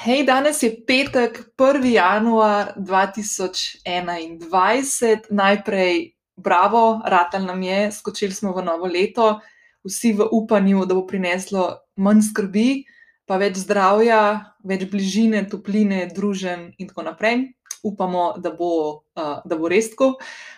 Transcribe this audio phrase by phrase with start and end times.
[0.00, 1.84] Hej, danes je petek, 1.
[1.84, 5.20] januar 2021.
[5.30, 9.40] Najprej, bravo, ratelj nam je, skočili smo v novo leto,
[9.84, 12.88] vsi v upanju, da bo prineslo manj skrbi,
[13.28, 19.56] pa več zdravja, več bližine, topline, družen in tako naprej upamo, da bo, uh, da
[19.56, 20.14] bo res tako,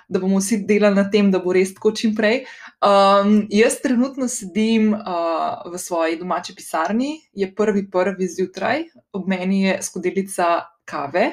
[0.09, 2.45] da bomo vsi delali na tem, da bo res tako čim prej.
[2.82, 9.64] Um, jaz trenutno sedim uh, v svoji domači pisarni, je prvi, prvi zjutraj, ob meni
[9.68, 10.54] je skodelica
[10.85, 11.32] kave.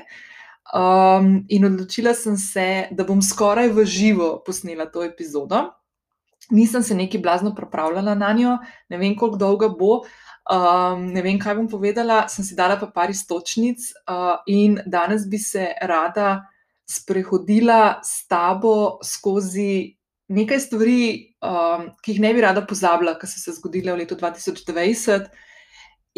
[0.70, 5.66] Um, in odločila sem se, da bom skoraj v živo posnela to epizodo.
[6.49, 8.58] Nisem se neki blazno pripravljala na njo,
[8.89, 10.02] ne vem, koliko dolga bo,
[10.49, 15.27] Um, ne vem, kaj bom povedala, sem si dala pa par istočnic uh, in danes
[15.30, 16.47] bi se rada
[16.89, 19.99] sprehodila s tabo skozi
[20.30, 21.03] nekaj stvari,
[21.41, 25.30] um, ki jih ne bi rada pozabila, ki so se zgodile v letu 2020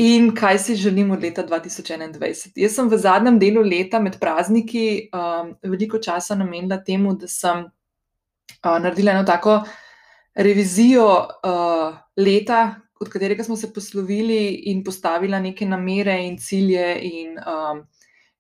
[0.02, 2.52] in kaj si želim od leta 2021.
[2.56, 7.66] Jaz sem v zadnjem delu leta med prazniki um, veliko časa namenila temu, da sem
[7.68, 9.62] uh, naredila eno tako
[10.36, 11.08] revizijo
[11.44, 17.84] uh, leta, od katerega smo se poslovili in postavili neke namere in cilje in um,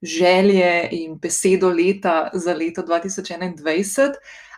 [0.01, 4.13] želje in besedo leta za leto 2021.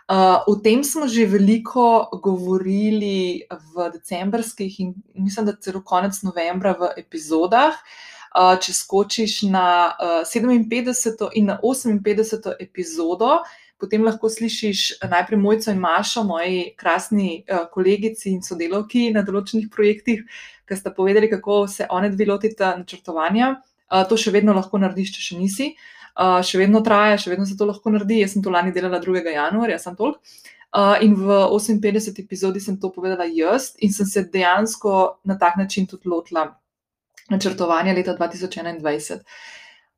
[0.08, 6.74] Uh, o tem smo že veliko govorili v decembrskih in mislim, da celo konec novembra
[6.76, 7.72] v epizodah.
[8.34, 11.28] Uh, če skočiš na uh, 57.
[11.34, 12.52] in na 58.
[12.60, 13.38] epizodo,
[13.84, 19.22] potem lahko slišiš eh, najprej Mojco in Mašo, moji krasni uh, kolegici in sodelovki na
[19.22, 20.24] določenih projektih,
[20.64, 23.54] ki sta povedali, kako se one dve lotita načrtovanja.
[23.92, 25.74] Uh, to še vedno lahko narediš, če še nisi.
[26.14, 28.20] Še vedno traja, še vedno se to lahko naredi.
[28.20, 29.24] Jaz sem to lani delala 2.
[29.34, 30.20] januarja, sem tolk.
[31.02, 32.22] In v 58.
[32.22, 36.52] epizodi sem to povedala jaz, in sem se dejansko na tak način tudi lotila
[37.34, 39.26] načrtovanja leta 2021.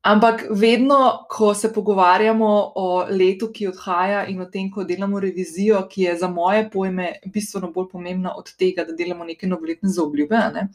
[0.01, 5.81] Ampak vedno, ko se pogovarjamo o letu, ki odhaja, in o tem, ko delamo revizijo,
[5.89, 10.43] ki je za moje pojme bistveno bolj pomembna od tega, da delamo neke novoletne zaobljube,
[10.53, 10.67] ne,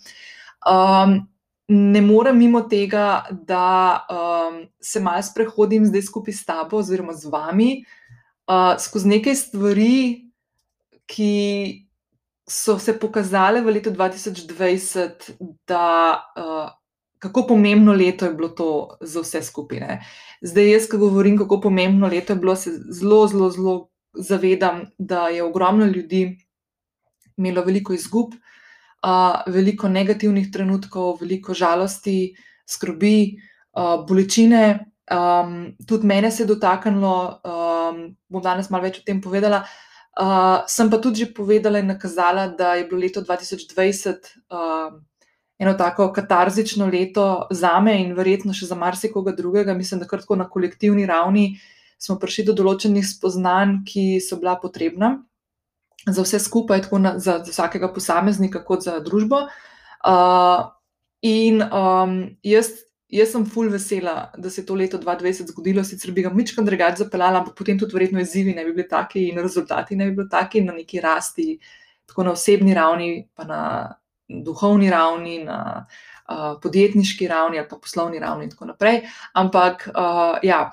[0.68, 1.14] um,
[1.72, 7.32] ne morem mimo tega, da um, se malo sprehodim zdaj skupaj s tabo, oziroma z
[7.32, 7.70] vami,
[8.50, 9.96] uh, skozi nekaj stvari,
[11.06, 11.32] ki
[12.48, 15.32] so se pokazale v letu 2020,
[15.64, 15.88] da.
[16.36, 16.70] Uh,
[17.22, 20.00] kako pomembno leto je bilo to za vse skupine.
[20.42, 23.74] Zdaj, jaz, ki govorim, kako pomembno leto je bilo, se zelo, zelo, zelo
[24.12, 26.38] zavedam, da je ogromno ljudi
[27.36, 32.34] imelo veliko izgub, uh, veliko negativnih trenutkov, veliko žalosti,
[32.66, 33.36] skrbi,
[33.78, 34.64] uh, bolečine.
[35.12, 37.14] Um, tudi mene se je dotaknilo,
[37.46, 39.62] um, bom danes malo več o tem povedala.
[40.18, 44.34] Uh, sem pa tudi že povedala in nakazala, da je bilo leto 2020.
[44.50, 44.98] Uh,
[45.62, 49.74] eno tako katarzično leto za me in verjetno še za marsikoga drugega.
[49.78, 51.52] Mislim, da kar tako na kolektivni ravni
[52.02, 55.14] smo prišli do določenih spoznanj, ki so bila potrebna
[56.02, 59.44] za vse skupaj, tako na, za, za vsakega posameznika, kot za družbo.
[60.02, 60.72] Uh,
[61.22, 62.74] in um, jaz.
[63.12, 66.64] Jaz sem full vesela, da se je to leto 2020 zgodilo, sicer bi ga mičkam
[66.64, 70.14] drugače zapeljala, ampak potem tudi verjetno izzivi ne bi bili taki in rezultati ne bi
[70.16, 71.58] bili taki na neki rasti,
[72.08, 73.58] tako na osebni ravni, pa na
[74.44, 75.86] duhovni ravni, na
[76.28, 79.02] uh, podjetniški ravni ali pa poslovni ravni in tako naprej.
[79.32, 80.70] Ampak, uh, ja.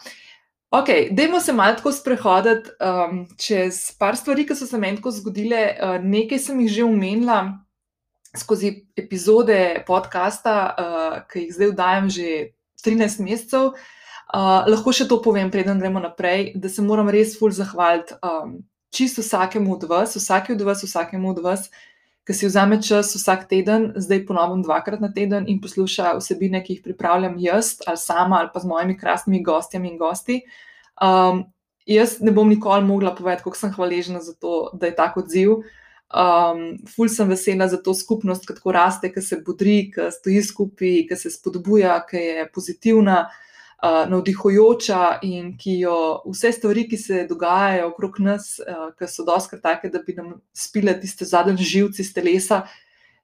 [0.71, 5.11] Ok, dajmo se malo tako sprehoditi um, čez par stvari, ki so se meni tako
[5.11, 5.63] zgodile.
[5.81, 7.39] Uh, nekaj sem jih že omenila
[8.37, 12.27] skozi epizode podcasta, uh, ki jih zdaj vdajam že
[12.85, 13.73] 13 mesecev.
[14.29, 18.59] Uh, lahko še to povem, preden gremo naprej, da se moram res fulj zahvaliti um,
[18.93, 21.69] čisto vsakemu od vas, vsake od vas, vsakemu od vas,
[22.29, 26.75] ki si vzame čas vsak teden, zdaj ponovim dvakrat na teden in posluša vsebine, ki
[26.75, 30.37] jih pripravljam jaz ali sama ali pa z mojimi krasnimi gostjami in gosti.
[31.01, 31.47] Um,
[31.89, 35.57] jaz ne bom nikoli mogla povedati, kako sem hvaležna za to, da je tako odziv.
[36.09, 36.61] Um,
[36.93, 41.05] ful sem vesela za to skupnost, ki tako raste, ki se budri, ki stoji skupaj,
[41.09, 43.48] ki se spodbuja, ki je pozitivna uh,
[43.81, 49.61] navdihujoča in ki jo vse stvari, ki se dogajajo okrog nas, uh, ki so doskrat
[49.63, 52.65] take, da bi nam spile tiste zadnje živce iz telesa,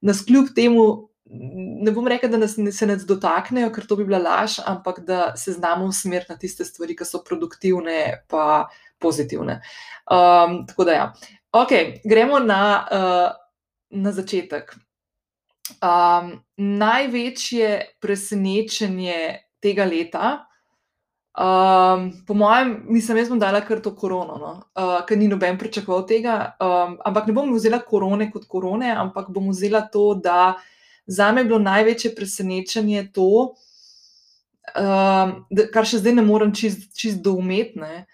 [0.01, 1.09] nas kljub temu.
[1.25, 5.31] Ne bom rekel, da nas se ne dotaknejo, ker to bi bila laž, ampak da
[5.37, 8.67] se znamo usmeriti na tiste stvari, ki so produktivne in
[9.01, 9.61] pozitivne.
[10.05, 11.13] Um, tako da, ja.
[11.51, 11.73] ok,
[12.05, 12.61] gremo na,
[12.91, 13.31] uh,
[13.89, 14.75] na začetek.
[15.81, 20.35] Um, največje presenečenje tega leta,
[21.35, 24.51] Um, po mojem, mislim, jaz bom dala kar to korono, no?
[24.79, 26.35] uh, ker ni noben pričakoval tega.
[26.63, 30.55] Um, ampak ne bom vzela korone kot korone, ampak bom vzela to, da
[31.07, 33.27] za me je bilo največje presenečenje to,
[34.79, 35.35] uh,
[35.75, 38.05] kar še zdaj ne morem čist, čist doumetne.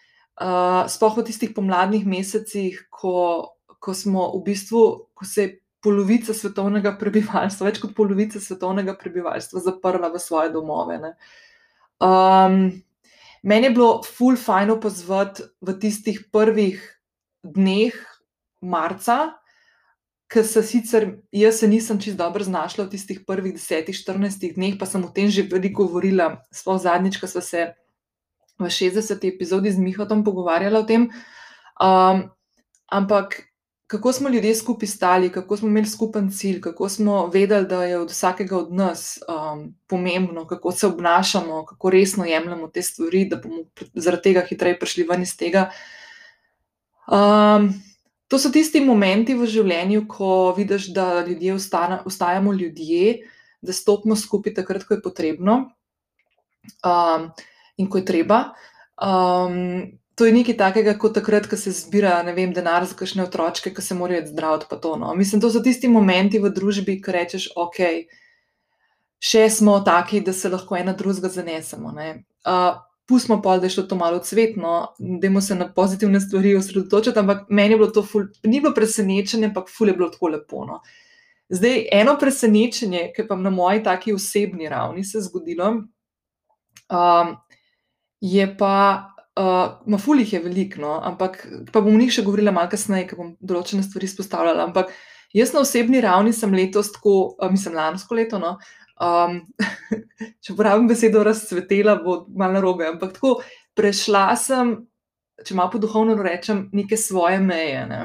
[0.42, 6.34] Uh, sploh v tistih pomladnih mesecih, ko, ko smo v bistvu, ko se je polovica
[6.34, 11.00] svetovnega prebivalstva, več kot polovica svetovnega prebivalstva, zaprla v svoje domove.
[12.02, 12.58] Um,
[13.42, 16.82] meni je bilo full fajn opazovati v tistih prvih
[17.42, 17.98] dneh
[18.62, 19.34] marca,
[20.32, 24.88] ker se sicer jaz se nisem čist dobro znašla v tistih prvih 10-14 dneh, pa
[24.88, 27.74] sem o tem že veliko govorila, sploh zadnjič, ko smo se
[28.62, 29.26] v 60.
[29.28, 31.10] epizodi z Mihotom pogovarjali o tem.
[31.82, 32.30] Um,
[32.88, 33.51] ampak
[33.92, 37.98] kako smo ljudje skupaj stali, kako smo imeli skupen cilj, kako smo vedeli, da je
[38.00, 43.36] od vsakega od nas um, pomembno, kako se obnašamo, kako resno jemljemo te stvari, da
[43.36, 45.66] bomo zaradi tega hitreje prišli ven iz tega.
[47.12, 47.68] Um,
[48.28, 53.18] to so tisti momenti v življenju, ko vidiš, da ljudje ostana, ostajamo ljudje,
[53.62, 55.58] da stopimo skupaj takrat, ko je potrebno
[56.80, 57.28] um,
[57.76, 58.46] in ko je treba.
[58.96, 63.72] Um, to je nekaj takega, kot takrat, ko se zbira vem, denar za kakšne otroke,
[63.74, 64.80] ki se morajo zdraviti.
[64.82, 65.14] To, no.
[65.16, 67.82] Mislim, to so tisti momenti v družbi, ki rečeš, ok,
[69.22, 71.94] še smo taki, da se lahko ena drugega zanesemo.
[71.96, 72.82] Uh,
[73.12, 77.48] pustimo pa, da je šlo to malo cvetno, da se na pozitivne stvari osredotočiti, ampak
[77.50, 80.66] meni je bilo to, ful, ni bilo presenečenje, ampak ful je bilo tako lepo.
[80.66, 80.82] No.
[81.50, 85.74] Zdaj, eno presenečenje, ki pa na moji taki osebni ravni se je zgodilo,
[86.88, 87.36] um,
[88.22, 92.68] je pa Uh, Mafulih je veliko, no, ampak pa bom o njih še govorila malo
[92.72, 94.66] kasneje, ker bom določene stvari izpostavljala.
[94.68, 94.92] Ampak
[95.32, 98.58] jaz na osebni ravni sem letos, tako, uh, mislim, lansko leto, no,
[99.00, 99.38] um,
[100.44, 103.38] če uporabim besedo razcvetela, bo malo narobe, ampak tako
[103.78, 104.74] prešla sem,
[105.48, 107.86] če malo po duhovno rečem, neke svoje meje.
[107.88, 108.02] Ne.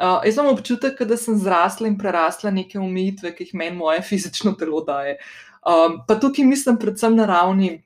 [0.00, 4.02] Uh, jaz imam občutek, da sem zrasla in prerasla neke omejitve, ki jih meni moje
[4.10, 5.20] fizično telo daje.
[5.60, 7.76] Um, pa tukaj mislim predvsem na ravni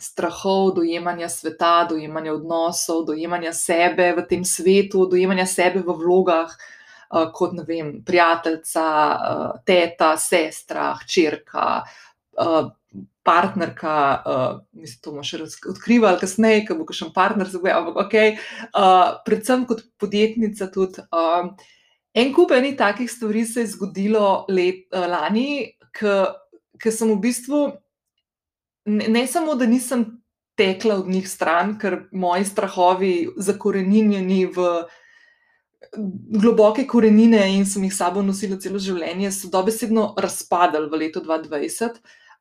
[0.00, 7.30] strahov, dojemanja sveta, dojemanja odnosov, dojemanja sebe v tem svetu, dojemanja sebe v vlogah, uh,
[7.36, 11.82] kot vem, prijateljica, uh, teta, sestra, hčerka,
[12.40, 12.70] uh,
[13.22, 13.94] partnerka.
[14.72, 18.16] Mislim, to bomo še odkrivali kasneje, ko bo še en partner za boje, ampak ok.
[19.26, 21.04] Predvsem kot podjetnica tudi.
[22.10, 27.60] En kup enih takih stvari se je zgodilo let, lani, ker sem v bistvu
[28.90, 30.06] ne, ne samo, da nisem
[30.58, 34.66] tekla od njih stran, ker moji strahovi zakorenjeni v
[36.42, 42.00] globoke korenine in sem jih sabo nosila celo življenje, so dobesedno razpadali v letu 2020.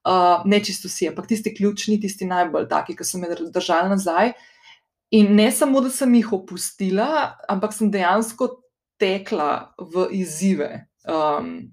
[0.09, 4.33] Uh, ne čisto vsi, ampak tisti ključni, tisti najbolj taki, ki so me držali nazaj.
[5.15, 8.47] In ne samo, da sem jih opustila, ampak sem dejansko
[9.01, 10.69] tekla v izzive.
[11.09, 11.71] Um,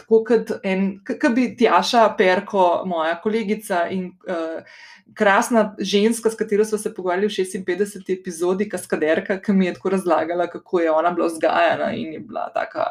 [0.00, 4.80] tako kot en, kot bi Tjaša Perko, moja kolegica in uh,
[5.14, 8.12] krasna ženska, s katero smo se pogovarjali v 56.
[8.12, 12.48] epizodi, kaskaderka, ki mi je tako razlagala, kako je ona bila vzgajana in je bila
[12.54, 12.84] tako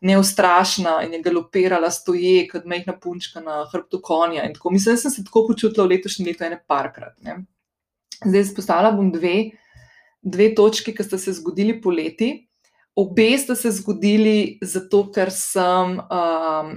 [0.00, 4.48] neustrašna in je galopirala stoje, kot majhna punčka na hrbtu konja.
[4.70, 7.16] Mislim, da sem se tako počutila v letošnjem letu, ene parkrat.
[7.22, 7.38] Ne.
[8.24, 9.50] Zdaj izpostavila bom dve,
[10.22, 12.47] dve točki, ki sta se zgodili poleti.
[12.98, 16.72] Obe sta se zgodili zato, ker sem um,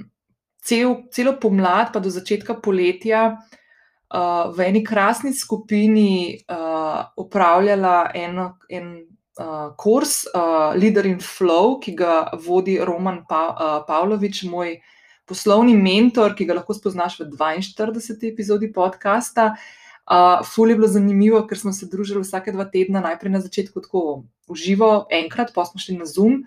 [0.61, 8.51] cel, celo pomlad, pa do začetka poletja, uh, v eni krasni skupini uh, upravljala eno,
[8.69, 8.93] en
[9.41, 14.77] uh, kurs uh, Leader in Flow, ki ga vodi Roman pa, uh, Pavlović, moj
[15.25, 18.29] poslovni mentor, ki ga lahko spoznaš v 42.
[18.29, 19.55] epizodi podcasta.
[19.55, 19.80] Uh,
[20.45, 24.23] ful je bilo zanimivo, ker smo se družili vsake dva tedna, najprej na začetku tako
[24.49, 26.43] v živo, enkrat, pa smo šli na Zoom,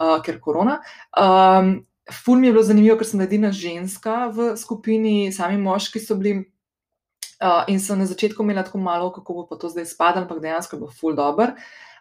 [0.00, 0.80] uh, ker korona.
[1.12, 1.86] Um,
[2.24, 6.44] ful mi je bilo zanimivo, ker sem edina ženska v skupini, sami moški so bili.
[7.36, 10.40] Uh, in sem na začetku imela tako malo, kako bo pa to zdaj spadalo, ampak
[10.40, 11.52] dejansko je bilo ful dobr.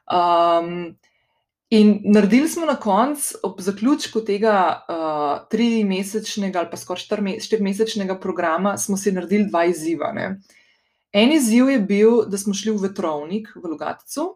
[0.07, 0.95] Um,
[1.75, 7.03] in naredili smo na koncu, ob zaključku tega uh, tri-mesečnega ali pa skoraj
[7.43, 10.13] štiri-mesečnega programa, smo si naredili dva izziva.
[10.15, 10.37] Ne?
[11.15, 14.33] En izziv je bil, da smo šli v vetrovnik v Lugaticu,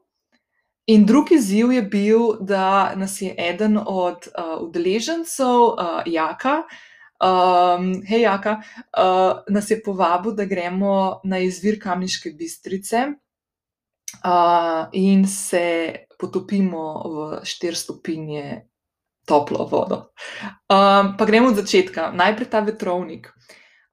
[0.90, 6.64] In drugi izziv je bil, da nas je eden od uh, udeležencev, uh, Jaka,
[7.22, 8.56] um, hej, Jaka,
[8.98, 17.30] uh, nas je povabil, da gremo na izvir Kamniške bistrice uh, in se potopimo v
[17.46, 18.66] 4 stopinje
[19.26, 19.96] toplo vodo.
[20.74, 23.30] Um, pa gremo od začetka, najprej ta vetrovnik.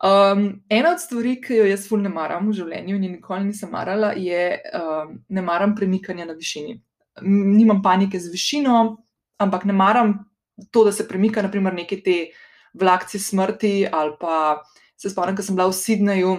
[0.04, 3.70] Um, ena od stvari, ki jo jaz fulno ne maram v življenju in nikoli nisem
[3.72, 6.76] marala, je um, ne maram premikanja na višini
[7.22, 8.96] nimam panike z višino,
[9.38, 10.14] ampak ne maram
[10.70, 12.16] to, da se premika, naprimer, neke te
[12.74, 13.88] vlakci smrti.
[13.92, 14.62] Ali pa
[14.96, 16.36] se spomnim, ko sem bila v Sydneyju,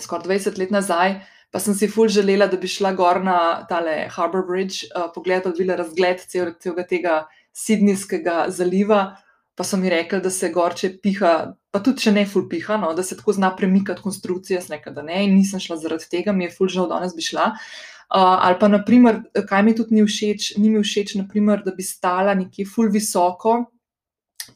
[0.00, 4.06] skoraj 20 let nazaj, pa sem si ful želela, da bi šla gor na tale
[4.10, 7.16] Harbour Bridge, uh, pogledala, da bi bila razgled celega tega
[7.52, 9.16] Sidnijskega zaliva.
[9.60, 11.30] Pa so mi rekli, da se gorče piha,
[11.68, 14.94] pa tudi če ne ful piha, no, da se tako zna premikati konstrukcija, jaz nekaj,
[14.96, 17.50] da ne, in nisem šla zaradi tega, mi je ful žal, danes bi šla.
[17.52, 19.18] Uh, ali pa, naprimer,
[19.50, 23.58] kaj mi tudi ni všeč, ni mi všeč, naprimer, da bi stala nekje ful visoko,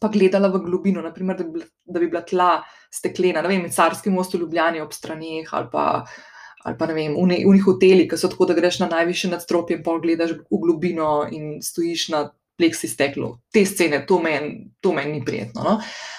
[0.00, 2.48] pa gledala v globino, naprimer, da, bi da bi bila tla
[2.88, 5.84] steklena, ne vem, carski most v Ljubljani ob straneh ali pa,
[6.64, 9.82] ali pa ne vem, v njih hoteli, ki so tako, da greš na najvišje nadstropje
[9.84, 12.24] pa gledaš v globino in stojiš na
[12.58, 13.34] pleksi steklu.
[13.52, 15.62] Te scene, to meni men ni prijetno.
[15.62, 15.78] No?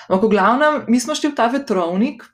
[0.09, 2.25] Ampak, v glavnem, mi smo šli v ta vetrovnik.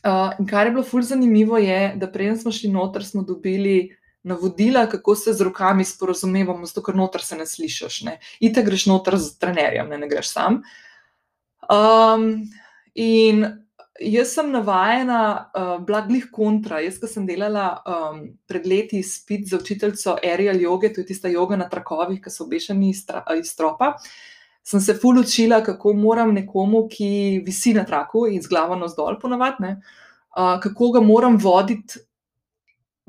[0.00, 3.90] Uh, in kar je bilo fulj zanimivo, je, da preden smo šli noter, smo dobili
[4.22, 8.02] navodila, kako se z rokami sporozumevamo, zato ker noter se ne slišiš.
[8.40, 10.60] Ite greš noter z trenerjem, ne, ne greš sam.
[11.70, 12.50] Um,
[12.94, 13.44] in
[14.00, 16.80] jaz sem navajena, uh, blaglih kontra.
[16.84, 21.28] Jaz, ki sem delala um, pred leti spit za učiteljico aerial joge, to je tista
[21.28, 23.04] joga na trakovih, ki so obešeni iz,
[23.38, 23.94] iz stropa.
[24.66, 29.18] Sem se ful učila, kako moram nekomu, ki visi na traku in z glavo navzdol,
[29.20, 32.00] ponovadi, uh, kako ga moram voditi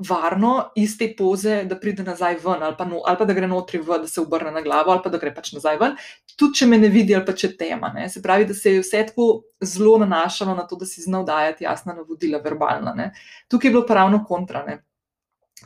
[0.08, 3.48] varno iz te poze, da pride nazaj ven, ali pa, no, ali pa da gre
[3.48, 5.96] notri v, da se obrne na glavo, ali pa da gre pač nazaj ven,
[6.36, 7.92] tudi če me ne vidi, ali pa če tema.
[7.94, 8.08] Ne.
[8.12, 9.28] Se pravi, da se je vse tako
[9.62, 12.94] zelo nanašalo na to, da si znal dajati jasna navodila, verbalna.
[12.98, 13.12] Ne.
[13.48, 14.82] Tukaj je bilo pa ravno kontrane.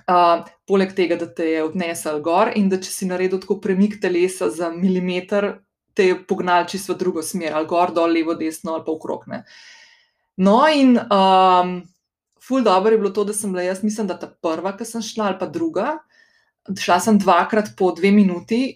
[0.04, 3.96] Uh, poleg tega, da te je odnesel gor in da če si naredil tako premik
[4.02, 5.54] telesa za milimeter,
[5.96, 9.24] te je pognal čisto v drugo smer, ali gor, dol, levo, desno, ali pa okrog.
[10.36, 11.78] No, in um,
[12.48, 15.02] ful dobro je bilo to, da sem bila jaz, mislim, da ta prva, ki sem
[15.02, 15.98] šla, ali pa druga.
[16.80, 18.74] Šla sem dvakrat po dve minuti,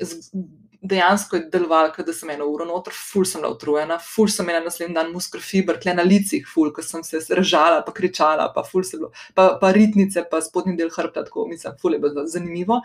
[0.80, 4.64] dejansko je delovalo, da sem eno uro noter, ful sem bila utrujena, ful sem imela
[4.64, 8.64] naslednji dan muskul fiber, tle na licih, ful, ker sem se režala, pa kričala, pa
[8.66, 12.26] ful se bilo, pa, pa ritnice, pa spodnji del hrbta, tako mislim, ful je bilo
[12.26, 12.80] zanimivo.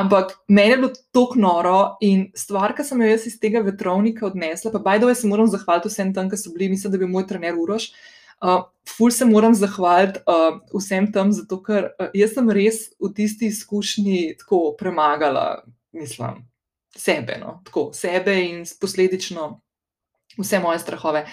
[0.00, 4.28] Ampak meni je bilo tako noro in stvar, ki sem jo jaz iz tega vetrovnika
[4.30, 7.10] odnesla, pa bajdo, jaz se moram zahvaliti vsem tam, ki so bili, mislim, da bi
[7.10, 7.90] moj trener Uroš.
[7.90, 8.19] Uh,
[8.96, 13.50] ful se moram zahvaliti uh, vsem tam, zato ker uh, jaz sem res v tisti
[13.52, 16.44] izkušnji tako premagala, mislim,
[16.96, 17.60] sebe, no?
[17.64, 19.52] tako, sebe in posledično
[20.38, 21.26] vse moje strahove.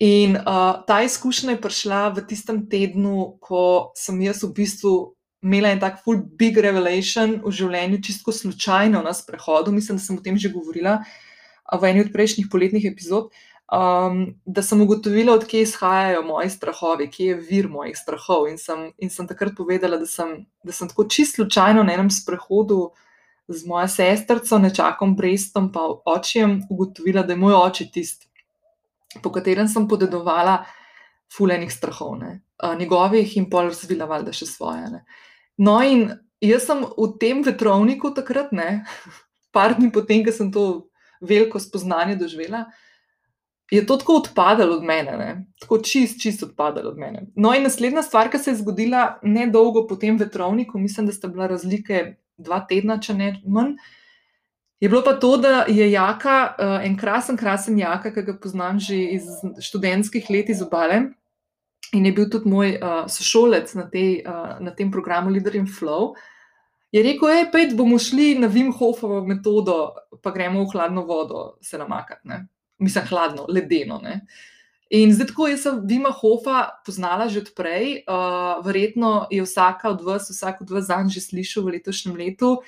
[0.00, 4.94] In uh, ta izkušnja je prišla v tistem tednu, ko sem jaz v bistvu
[5.44, 9.72] imela en tak full big revelation v življenju, čisto slučajno na sprehodu.
[9.72, 11.02] Mislim, da sem o tem že govorila
[11.70, 13.28] v eni od prejšnjih poletnih epizod.
[13.28, 18.48] Uh, um, da sem ugotovila, odkje izhajajo moji strahovi, kje je vir mojih strahov.
[18.50, 22.10] In sem, in sem takrat povedala, da sem, da sem tako čisto slučajno na enem
[22.10, 22.90] sprehodu
[23.48, 28.28] z mojo sestrico, nečakom Brestom, pa očem, ugotovila, da je moj oče tisti,
[29.22, 30.64] po katerem sem podedovala
[31.34, 32.40] fulejnih strahov, ne?
[32.78, 34.84] njegovih in pol razvila valjda še svoje.
[34.92, 35.04] Ne?
[35.58, 36.10] No, in
[36.44, 38.84] jaz sem v tem vetrovniku takrat, ne,
[39.54, 40.66] par dni potem, ko sem to
[41.20, 42.66] veliko spoznanje doživela
[43.70, 45.46] je to tako odpadalo od mene, ne?
[45.60, 47.26] tako čist, čist odpadalo od mene.
[47.36, 51.12] No, in naslednja stvar, ki se je zgodila ne dolgo po tem vetrovniku, mislim, da
[51.12, 53.76] sta bila razlike dva tedna, če ne manj.
[54.80, 58.80] Je bilo pa to, da je Jaka, uh, en krasen, krasen Jaka, ki ga poznam
[58.80, 59.28] že iz
[59.60, 61.02] študentskih let iz obale
[61.92, 65.66] in je bil tudi moj uh, sošolec na, tej, uh, na tem programu Leader in
[65.68, 66.14] Flow.
[66.90, 71.58] Je rekel, hej, pet bomo šli na Vim Hofovo metodo, pa gremo v hladno vodo
[71.62, 72.26] se namakati
[72.80, 74.00] mislim, hladno, ledeno.
[74.02, 74.20] Ne?
[74.90, 80.30] In zdaj, ko sem Dima Hofa poznala že odprej, uh, verjetno je vsaka od vas,
[80.30, 82.58] vsak od vas zanj že slišal v letošnjem letu.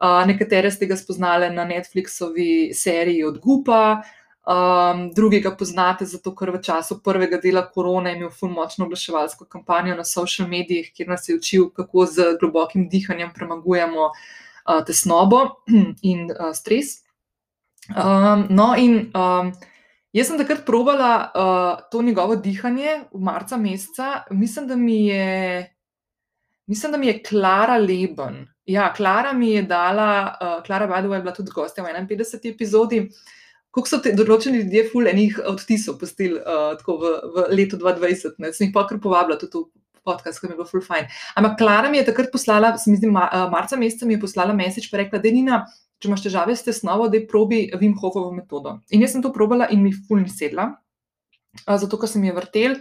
[0.00, 4.00] Uh, nekatere ste ga spoznali na Netflixovi seriji od Gupa,
[4.46, 9.44] um, drugi ga poznate zato, ker v času prvega dela korone je imel fulmočno oglaševalsko
[9.44, 15.60] kampanjo na social medijih, kjer nas je učil, kako z globokim dihanjem premagujemo uh, tesnobo
[16.12, 17.05] in uh, stres.
[17.94, 19.52] Um, no, in um,
[20.14, 24.24] jaz sem takrat probala uh, to njegovo dihanje v marca meseca.
[24.30, 25.66] Mislim, da mi je,
[26.66, 28.46] mislim, da mi je Klara Leben.
[28.66, 32.50] Ja, Klara mi je dala, uh, Klara Badova je bila tudi gostja v 51.
[32.54, 33.06] epizodi.
[33.70, 38.38] Kako so ti določeni ljudje, ful, enih odtisov postili uh, tako v, v letu 2020,
[38.40, 38.52] ne?
[38.56, 41.10] sem jih pa kar povabila tudi v podcast, ki mi je bil ful fajn.
[41.36, 44.22] Ampak Klara mi je takrat poslala, se mi zdi, ma, uh, marca meseca mi je
[44.24, 45.60] poslala mesič, pa rekla, da Nina
[46.00, 48.78] če imaš težave s tesnovo, da probi Vim Hofovo metodo.
[48.92, 50.70] In jaz sem to probala in mi ful ni sedla,
[51.64, 52.76] zato ker sem je vrtel,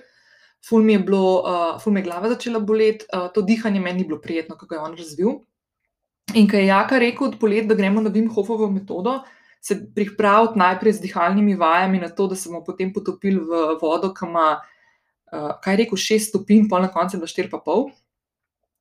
[0.65, 1.24] ful mi je, bilo,
[1.79, 4.98] ful mi je glava začela boleti, to dihanje meni ni bilo prijetno, kako je on
[4.98, 5.38] razvil.
[6.36, 9.19] In ko je Jaka rekel od polet, da gremo na Vim Hofovo metodo,
[9.62, 14.12] se pripraviti najprej z dihalnimi vajami na to, da se bomo potem potopili v vodo,
[14.13, 17.93] ki ima uh, kaj rekel, 6 stopinj, pol na koncu je bilo 4,5.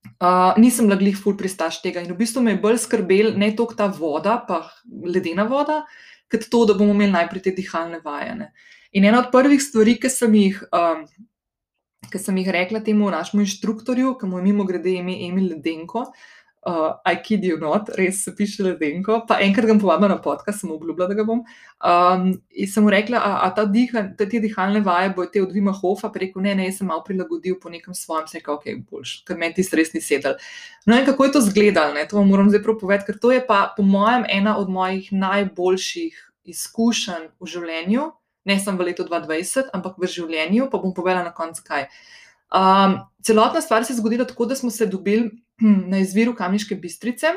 [0.05, 3.51] Uh, nisem bila glih ful pristaš tega in v bistvu me je bolj skrbel ne
[3.57, 5.83] toliko ta voda, pa ledena voda,
[6.31, 8.53] kot to, da bomo imeli najprej te dihalne vajene.
[8.95, 11.03] In ena od prvih stvari, ki sem jih, um,
[12.13, 16.07] ki sem jih rekla temu našemu inštruktorju, ki mu je mimo grede ime Emil Ledenko,
[16.67, 19.21] uh, I kid you not, res piše ledenko.
[19.29, 21.43] Pa enkrat ga povabim na podcast, sem obljubila, da ga bom.
[21.85, 25.43] Um, in sem mu rekla, a, a ta diha, te, te dihalne vaje bo te
[25.45, 28.57] od Vima Hofa, pa rekel, ne, ne, sem malo prilagodil po nekem svojem, se rekel,
[28.57, 30.39] ok, boljš, ker meni ti res ni sedel.
[30.89, 33.33] No in kako je to zgledal, ne, to vam moram zdaj prav povedati, ker to
[33.35, 36.21] je pa po mojem ena od mojih najboljših
[36.55, 38.11] izkušenj v življenju.
[38.45, 41.89] Ne samo v letu 2020, ampak v življenju, pa bom povedala na koncu kaj.
[42.55, 45.31] Um, celotna stvar se je zgodila tako, da smo se dobili
[45.91, 47.35] na izviru Kamniške bistrice.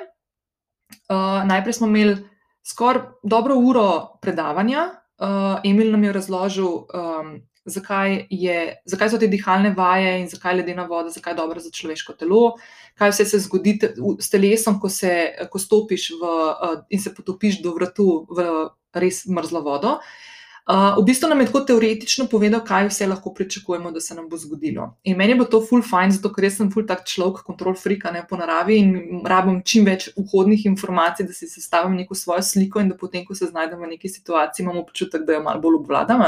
[1.09, 2.17] Uh, najprej smo imeli
[2.65, 4.89] skoraj dobro uro predavanja.
[5.17, 7.31] Uh, Emil nam je razložil, um,
[7.65, 11.59] zakaj, je, zakaj so te dihalne vaje in zakaj je ledena voda, zakaj je dobra
[11.59, 12.53] za človeško telo,
[12.95, 13.79] kaj vse se zgodi
[14.19, 18.47] s telesom, ko, se, ko stopiš v, uh, in se potopiš do vratu v
[18.93, 19.97] res mrzlo vodo.
[19.97, 20.36] Uh,
[20.67, 24.37] v bistvu nam je tako teoretično povedal, kaj vse lahko pričakujemo, da se nam bo
[24.37, 24.97] zgodilo.
[25.03, 28.11] In meni je bilo to full fine, zato ker sem full tak človek, kontrol frika
[28.11, 32.83] ne po naravi in rabim čim več vhodnih informacij, da si sestavim neko svojo sliko
[32.83, 35.79] in da potem, ko se znajdem v neki situaciji, imamo občutek, da jo malo bolj
[35.79, 36.25] obvladam.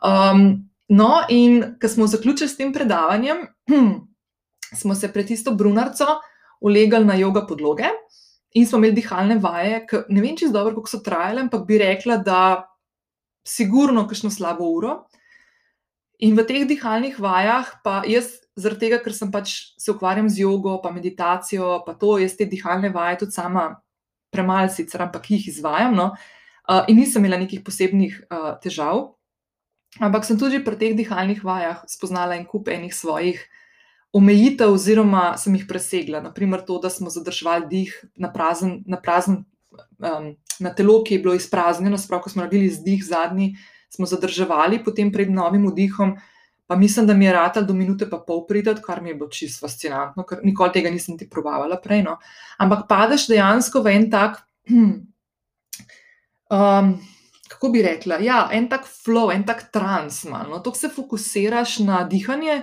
[0.00, 0.48] Um,
[0.88, 3.44] no, in ko smo zaključili s tem predavanjem,
[4.80, 6.16] smo se pred tisto brunarco
[6.64, 7.92] ulegali na jogo podloge.
[8.54, 11.66] In smo imeli dihalne vaje, ki ne vem, če so dobro, kako so trajale, ampak
[11.66, 12.70] bi rekla, da
[13.44, 15.04] sigurno kakšno slabo uro.
[16.18, 20.44] In v teh dihalnih vajah, pa jaz, zaradi tega, ker sem pač se ukvarjam z
[20.46, 23.82] jogo, pa meditacijo, pa to, jaz te dihalne vaje tudi sama
[24.32, 25.94] premalo sicer, ampak jih izvajam.
[25.94, 26.12] No?
[26.64, 29.12] Uh, in nisem imela nekih posebnih uh, težav.
[30.02, 33.42] Ampak sem tudi pri teh dihalnih vajah spoznala en kup enih svojih
[34.14, 36.22] omejitev, oziroma sem jih presegla.
[36.22, 39.44] Naprimer, to, da smo zadržali dih na prazen, na prazen
[39.98, 43.54] um, na telo, ki je bilo izpraznjeno, sprav, ko smo naredili zdih zadnji,
[43.90, 46.16] smo zadrževali, potem pred novim vdihom.
[46.66, 49.28] Pa mislim, da mi je rata do minute pa pol pridati, kar mi je bilo
[49.28, 52.02] čisto fascinantno, ker nikoli tega nisem ti provala prej.
[52.02, 52.16] No.
[52.58, 54.40] Ampak padeš dejansko v en tak,
[56.58, 56.94] um,
[57.52, 60.24] kako bi rekla, ja, en tak flow, en tak trans.
[60.24, 60.58] No.
[60.64, 62.62] To se fokusiraš na dihanje,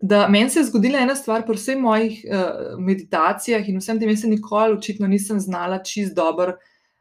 [0.00, 4.10] da meni se je zgodila ena stvar, pri vseh mojih uh, meditacijah in vsem tem,
[4.14, 6.54] jaz se nikoli, očitno, nisem znala čist dobro,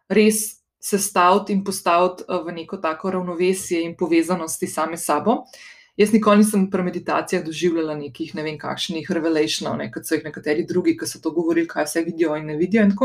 [0.10, 5.44] res sestaviti in postaviti uh, v neko tako ravnovesje in povezanosti same sabo.
[5.98, 10.26] Jaz nikoli nisem pri meditacijah doživljala nekih ne vem kakšnih revelationov, ne, kot so jih
[10.26, 12.84] nekateri drugi, ki so to govorili, kaj vse vidijo in ne vidijo.
[12.84, 12.96] In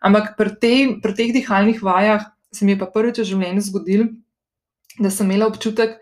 [0.00, 4.06] Ampak pri, tej, pri teh dihalnih vajah se mi je pa prvič v življenju zgodil,
[4.98, 5.98] da sem imela občutek,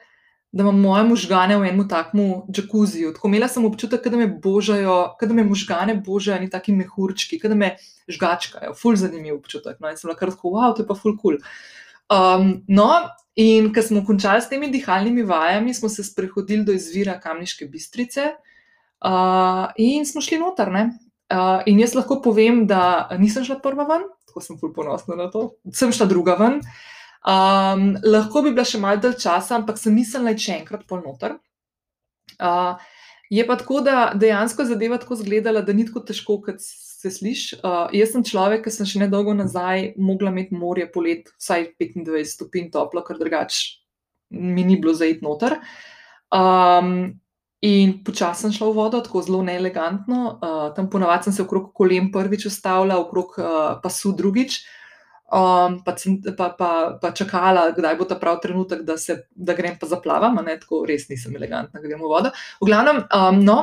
[0.52, 3.12] da imam moje možgane v enem takmu džakuziju.
[3.14, 7.54] Tako imela sem občutek, da me božajo, da me možgane božajo, ni taki mehurčki, da
[7.54, 7.74] me
[8.08, 9.76] žgačkajo, ful zanimiv občutek.
[9.80, 11.36] No, in sem lahko rekel, wow, to je pa ful kul.
[11.36, 11.42] Cool.
[12.08, 12.88] Um, no,
[13.36, 18.30] in ko smo končali s temi dihalnimi vajami, smo se sprehodili do izvira Kamniške bistrice
[19.04, 20.72] uh, in smo šli noter.
[20.72, 25.28] Uh, in jaz lahko povem, da nisem šla prva ven, tako sem ful ponosna na
[25.30, 26.62] to, sem šla druga ven.
[27.26, 30.86] Um, lahko bi bila še malo dalj časa, ampak sem mislila, da je še enkrat
[30.88, 31.36] polnoter.
[32.38, 32.78] Uh,
[33.30, 37.58] je pa tako, da dejansko zadeva tako izgledala, da ni tako težko, kot se sliši.
[37.60, 42.32] Uh, jaz sem človek, ki sem še nedolgo nazaj mogla imeti morje polet, vsaj 25
[42.36, 43.78] stopinj toplo, ker drugače
[44.38, 45.58] mi ni bilo zaid noter.
[46.34, 47.18] Um,
[47.64, 50.38] in počasi sem šla v vodo, tako zelo neelegantno.
[50.38, 54.60] Uh, tam ponavadi sem se okrog kolen prvič ustavila, okrog uh, pasu drugič.
[55.28, 55.92] Um, pa,
[56.36, 60.38] pa, pa, pa čakala, kdaj bo ta pravi trenutek, da, se, da grem pa zaplavam,
[60.44, 62.30] ne tako res nisem elegantna, da gremo v vodo.
[62.62, 63.58] V glavnem, um, no,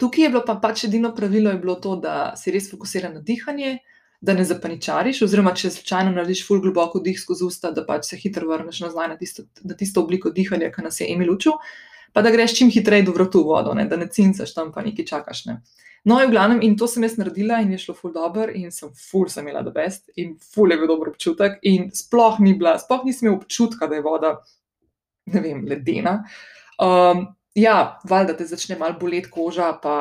[0.00, 1.52] tukaj je bilo pa pač edino pravilo,
[1.84, 3.76] to, da si res fokusiran na dihanje,
[4.24, 8.16] da ne zapaničariš, oziroma če slučajno narediš ful globoko dih skozi usta, da pač se
[8.16, 11.60] hitro vrneš nazaj na tisto, na tisto obliko dihanja, ki nas je Emil učil,
[12.16, 14.80] pa da greš čim hitreje do vrtu v vodo, ne, da ne cincaš tam, pa
[14.86, 15.44] nekaj čakaš.
[15.50, 15.60] Ne.
[16.04, 18.68] No, in v glavnem, in to sem jaz naredila, in je šlo ful dobro, in
[18.74, 21.56] sem ful sem imela dobest, in ful je bil dober občutek.
[21.70, 24.34] In sploh ni bila, sploh nisem imela občutka, da je voda,
[25.32, 26.18] ne vem, ledena.
[26.76, 27.24] Um,
[27.56, 29.96] ja, valjda te začne malo boleti koža, pa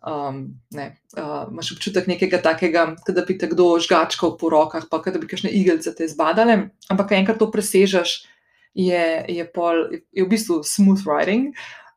[0.00, 0.40] um,
[0.72, 5.20] ne, uh, imaš občutek nekega takega, da bi te kdo žgačkal po rokah, pa da
[5.20, 6.62] bi kakšne igelce te zbadale.
[6.88, 8.22] Ampak, enkrat to presežeš,
[8.76, 11.52] je, je, pol, je v bistvu smooth riding.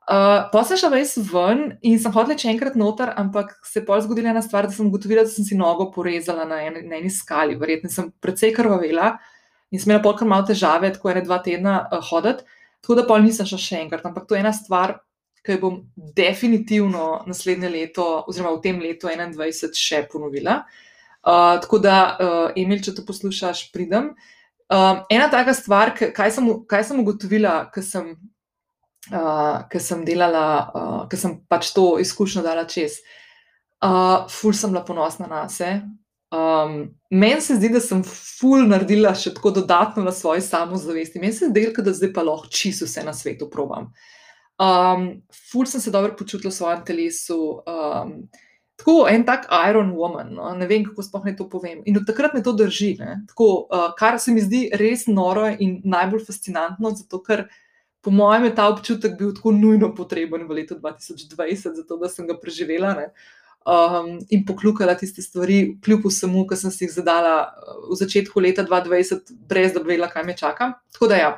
[0.09, 3.85] Uh, pa sem šla res ven in sem hodila če enkrat noter, ampak se je
[3.85, 6.97] pol zgodila ena stvar, da sem ugotovila, da sem si nogo porezala na, en, na
[6.97, 7.57] eni skali.
[7.59, 9.11] Verjetno sem precej krvavela
[9.69, 12.41] in sem imela polkar malo težave, tako ene dva tedna uh, hoditi.
[12.81, 14.95] Tako da pa nisem šla še enkrat, ampak to je ena stvar,
[15.45, 15.77] ki jo bom
[16.17, 20.63] definitivno naslednje leto, oziroma v tem letu 2021, še ponovila.
[21.19, 24.13] Uh, tako da, uh, Emil, če to poslušaš, pridem.
[24.73, 28.13] Uh, ena taka stvar, kaj sem, kaj sem ugotovila, ker sem,
[29.07, 32.99] uh, sem delala, uh, ker sem pač to izkušnjo dala čez.
[33.79, 35.87] Uh, ful sem bila ponosna na sebe.
[36.29, 41.21] Um, meni se zdi, da sem ful naredila še tako dodatno na svoji samozavesti.
[41.21, 43.89] Meni se zdi, da zdaj pa lahko čisto vse na svetu probam.
[44.59, 47.39] Um, ful sem se dobro počutila v svojem telesu.
[47.65, 48.13] Um,
[48.79, 50.51] tako en tak Iron Woman, no?
[50.55, 51.81] ne vem, kako sploh naj to povem.
[51.89, 52.93] In od takrat me to drži.
[53.31, 57.47] Tako, uh, kar se mi zdi res noro in najbolj fascinantno, zato ker
[58.01, 62.27] po mojem je ta občutek bil tako nujno potreben v letu 2020, zato da sem
[62.27, 62.93] ga preživela.
[62.95, 63.11] Ne?
[63.65, 68.41] um, in poklukala tiste stvari, kljub vsemu, ki sem si jih zadala uh, v začetku
[68.43, 70.71] leta 2020, brez da bi vedela, kaj me čaka.
[70.93, 71.31] Tako da, ja.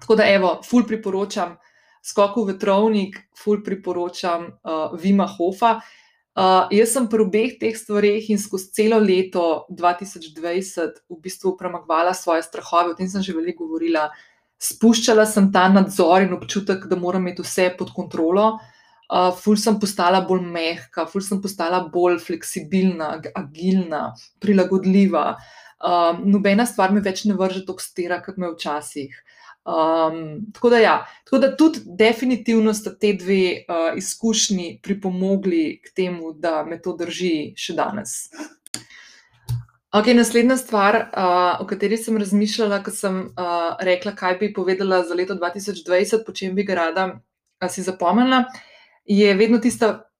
[0.00, 1.56] tako da, evo, ful priporočam
[2.04, 5.78] skoku vetrovnik, ful priporočam uh, Vima Hofa.
[6.38, 12.12] Uh, jaz sem pri obeh teh stvareh in skozi celo leto 2020 v bistvu premagvala
[12.14, 14.12] svoje strahove, o tem sem že veliko govorila.
[14.58, 18.56] Spuščala sem ta nadzor in občutek, da moram imeti vse pod kontrolo.
[19.08, 24.02] Uh, ful sem postala bolj mehka, ful sem postala bolj fleksibilna, agilna,
[24.42, 25.30] prilagodljiva.
[25.78, 29.14] Um, nobena stvar me več ne vrže tako stera, kot me včasih.
[29.68, 35.94] Um, tako, da ja, tako da tudi definitivno sta te dve uh, izkušnji pripomogli k
[35.94, 38.18] temu, da me to drži še danes.
[39.88, 45.00] Okay, naslednja stvar, uh, o kateri sem razmišljala, ko sem uh, rekla, kaj bi povedala
[45.08, 48.42] za leto 2020, po čem bi ga rada uh, si zapomnila,
[49.08, 50.10] je vedno tista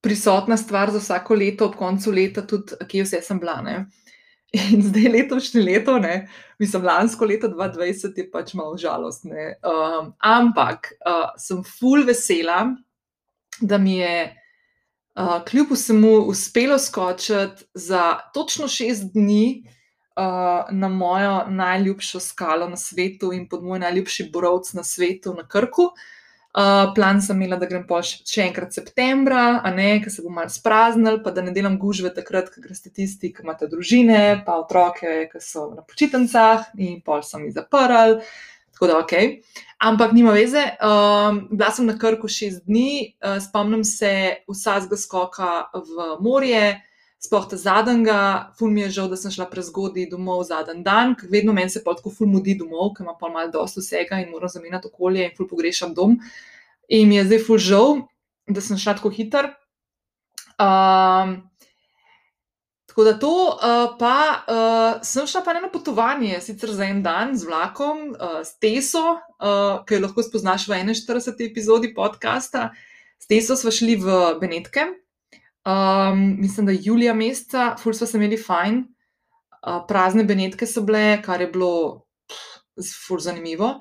[0.00, 3.58] prisotna stvar za vsako leto, ob koncu leta, tudi kje vse sem bila.
[3.60, 3.76] Ne?
[4.72, 6.22] In zdaj letošnje leto, ne,
[6.58, 9.36] mislim, lansko leto 2020 je pač malo žalostno.
[9.60, 12.62] Um, ampak uh, sem full vesela,
[13.60, 14.30] da mi je
[15.18, 19.64] uh, kljub vsemu uspelo skočiti za točno šest dni
[20.16, 25.48] uh, na mojo najljubšo skalo na svetu in pod moj najljubši borovc na svetu, na
[25.48, 25.82] Krku.
[26.58, 30.32] Uh, plan sem imela, da grem pa še enkrat septembra, a ne, ker se bo
[30.32, 34.56] malo spraznil, pa da ne delam gužve takrat, ko greste tisti, ki imate družine, pa
[34.62, 38.16] otroke, ki so na počitnicah in pol sem jih zaprl.
[38.78, 39.12] Tako da ok.
[39.82, 40.62] Ampak nima veze.
[40.78, 44.12] Um, bila sem na krku šest dni, uh, spomnim se
[44.46, 46.78] vsakega skoka v morje
[47.18, 51.30] sploh ta zadnjega, ful mi je žal, da sem šla prezgodaj domov zadnji dan, ker
[51.30, 54.30] vedno meni se pa tako ful mudi domov, ker ima pa malo dosto vsega in
[54.30, 56.14] moram zamenjati okolje in ful pogrešam dom.
[56.88, 57.98] In mi je zdaj ful žal,
[58.46, 59.50] da sem šla tako hiter.
[60.62, 61.40] Um,
[62.98, 67.36] Tako da to, uh, pa uh, sem šla pa na potovanje, sicer za en dan
[67.38, 71.46] z vlakom, uh, s Teso, uh, ki jo lahko spoznaš v 41.
[71.46, 72.72] epizodi podcasta.
[73.22, 74.88] S Teso smo šli v Benetke,
[75.68, 78.78] Um, mislim, da julija meseca, ful smo se imeli fajn,
[79.66, 82.06] uh, prazne benetke so bile, kar je bilo
[83.06, 83.74] ful zanimivo.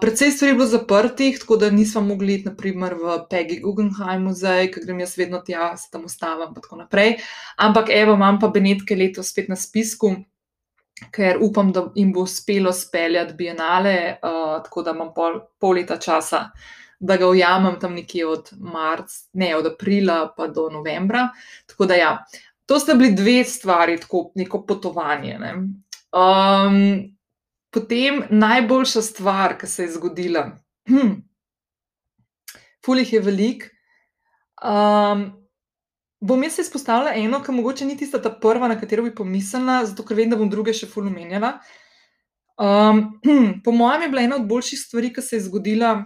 [0.00, 4.72] Predvsej stvari je bilo zaprtih, tako da nismo mogli iti, naprimer, v Peggy Guggenheim muzej,
[4.74, 7.18] ker grem jaz vedno tja, se tam ustavim in tako naprej.
[7.56, 10.16] Ampak evo, imam pa benetke letos spet na spisku,
[11.14, 16.00] ker upam, da jim bo uspelo speljati bienale, uh, tako da imam pol, pol leta
[16.02, 16.48] časa
[16.98, 21.28] da ga ujamem tam nekje od marca, ne od aprila pa do novembra.
[21.66, 22.24] Tako da ja,
[22.66, 25.38] to sta bili dve stvari, tako neko potovanje.
[25.38, 25.52] Ne.
[26.16, 27.15] Um,
[27.76, 30.46] potem najboljša stvar, ki se je zgodila.
[30.88, 31.18] Hm.
[32.84, 33.68] Fulih je velik.
[34.64, 35.28] Um,
[36.20, 40.06] bom jaz izpostavila eno, ki mogoče ni tista ta prva, na katero bi pomislila, zato
[40.06, 41.58] ker vem, da bom druge še fulno menjala.
[42.56, 45.98] Um, hm, po mojem je bila ena od boljših stvari, ki se je zgodila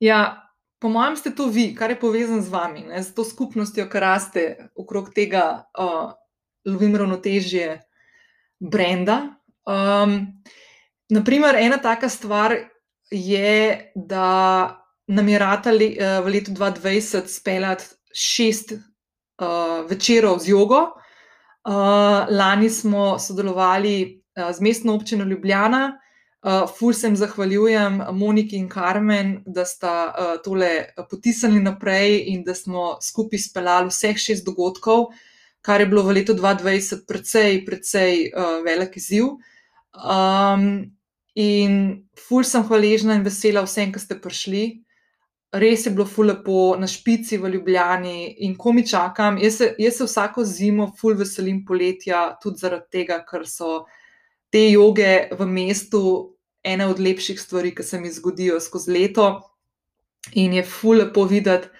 [0.00, 3.88] Ja, po mojem, ste to vi, kar je povezano z vami, ne, z to skupnostjo,
[3.88, 4.42] ki raste
[4.76, 6.12] okrog tega, uh,
[6.68, 7.85] lovim ravnotežje
[8.60, 9.36] brenda.
[9.66, 10.42] Um,
[11.10, 12.56] naprimer, ena taka stvar
[13.10, 20.48] je, da nam je rata le, uh, v letu 2020 speljati šest uh, večerov z
[20.48, 20.80] jogo.
[21.66, 25.98] Uh, lani smo sodelovali uh, z mestno občino Ljubljana.
[26.46, 32.54] Uh, ful sem zahvaljujem Moniki in Karmen, da sta uh, tole potisnili naprej in da
[32.54, 35.08] smo skupaj speljali vseh šest dogodkov,
[35.66, 39.34] kar je bilo v letu 2020 precej, precej uh, velik izziv.
[39.98, 40.92] Um,
[41.34, 44.64] in ful sem hvaležna in vesela vsem, ki ste prišli.
[45.56, 49.40] Res je bilo ful lepo na špici v Ljubljani in ko mi čakam.
[49.42, 53.86] Jaz se, jaz se vsako zimo ful veselim poletja, tudi zaradi tega, ker so
[54.52, 56.02] te joge v mestu
[56.62, 59.26] ena od lepših stvari, ki se mi zgodijo skozi leto.
[60.38, 61.70] In je ful lepo videti,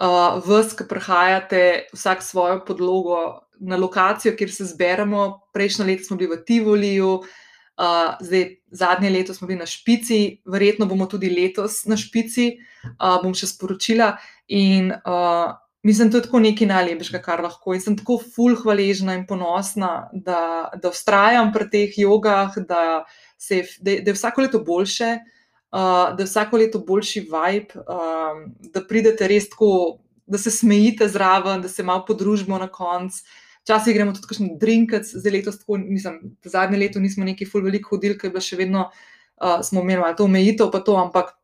[0.00, 5.40] uh, vas, ki prihajate vsak svojo podlogo na lokacijo, kjer se zberemo.
[5.52, 10.86] Prejšnjo leto smo bili v Tivoliju, uh, zdaj zadnje leto smo bili na Špici, verjetno
[10.86, 12.54] bomo tudi letos na Špici,
[12.96, 14.14] uh, bom še sporočila.
[14.48, 17.74] In uh, mislim, da je to nekaj najlepšega, kar lahko.
[17.76, 23.04] In sem tako ful hvaležna in ponosna, da, da ustrajam pri teh jogah, da,
[23.36, 25.36] se, da, da je vsako leto boljše uh,
[25.70, 31.62] da je vsako leto boljši vibe, um, da pridete res tako, da se smejite zraven,
[31.62, 33.22] da se malo podružimo na koncu.
[33.62, 37.96] Včasih gremo tudi kakšen drinkec, zdaj letos tako, mislim, zadnje leto nismo neki ful veliko
[37.96, 41.34] hodili, ker je bilo še vedno, uh, smo imeli malo to omejitev, pa to, ampak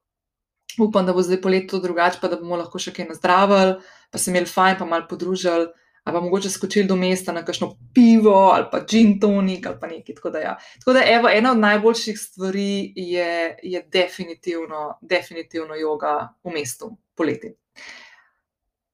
[0.82, 3.76] upam, da bo zdaj po letu drugače, pa da bomo lahko še kaj nazdravili,
[4.10, 5.70] pa se imeli fajn, pa malo podružili
[6.06, 9.86] ali pa mogoče skočili do mesta na kakšno pivo ali pa gin tonik ali pa
[9.86, 10.14] nekaj.
[10.14, 10.56] Tako da, ja.
[10.78, 17.56] tako da evo, ena od najboljših stvari je, je definitivno, definitivno yoga v mestu poleti.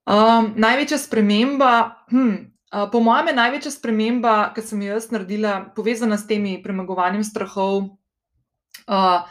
[0.07, 2.33] Um, največja sprememba, hm,
[2.73, 7.25] uh, po mojem, je največja sprememba, ki sem jo jaz naredila, povezana s temi premagovanjem
[7.25, 7.85] strahov.
[8.89, 9.29] Uh,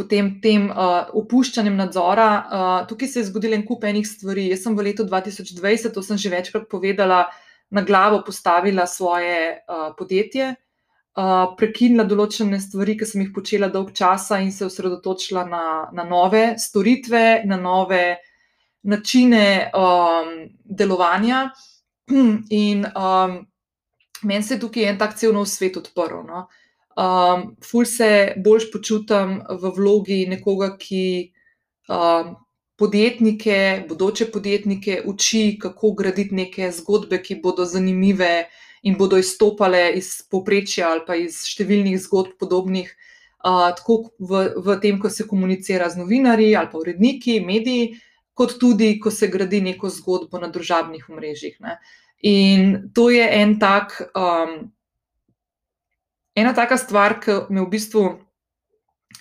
[0.00, 2.28] potem tem uh, opuščanjem nadzora.
[2.40, 4.48] Uh, tukaj se je zgodilo en kup enih stvari.
[4.48, 7.26] Jaz sem v letu 2020, to sem že večkrat povedala,
[7.70, 10.48] na glavo postavila svoje uh, podjetje,
[11.20, 16.06] uh, prekinila določene stvari, ki sem jih počela dolg časa in se osredotočila na, na
[16.08, 18.16] nove storitve, na nove
[18.82, 20.32] načine um,
[20.64, 21.50] delovanja.
[22.10, 23.36] In um,
[24.26, 26.24] meni se je tukaj en tak cel nov svet odprl.
[26.26, 26.48] No?
[26.48, 31.32] Uh, um, ful se bolj počutim v vlogi nekoga, ki
[31.88, 32.34] um,
[32.80, 38.48] podjetnike, bodoče podjetnike uči, kako graditi neke zgodbe, ki bodo zanimive
[38.82, 42.88] in bodo izstopale iz poprečja ali pa iz številnih zgodb podobnih.
[43.40, 47.94] Uh, tako v, v tem, ko se komunicira z novinarji ali pa uredniki, mediji,
[48.36, 51.56] kot tudi, ko se gradi neko zgodbo na družabnih omrežjih.
[51.64, 51.78] Ne.
[52.24, 54.70] In to je en tak um,
[56.40, 58.04] ena taka stvar, ki me v bistvu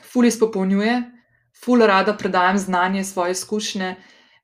[0.09, 1.01] ful izpopolnjuje,
[1.63, 3.95] ful rada predajam znanje, svoje izkušnje.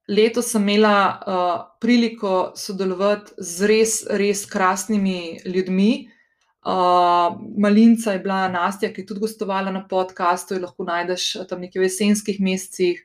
[0.08, 6.12] Leto sem imela uh, priliko sodelovati z res, res krasnimi ljudmi.
[6.66, 11.62] Uh, Malinca je bila Nastja, ki je tudi gostovala na podkastu, jo lahko najdeš tam
[11.62, 13.02] nekje v jesenskih mesecih.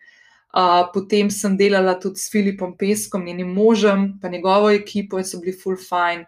[0.50, 5.40] Uh, potem sem delala tudi s Filipom Peskom, njenim možem, pa njegovo ekipo in so
[5.40, 6.26] bili full fine.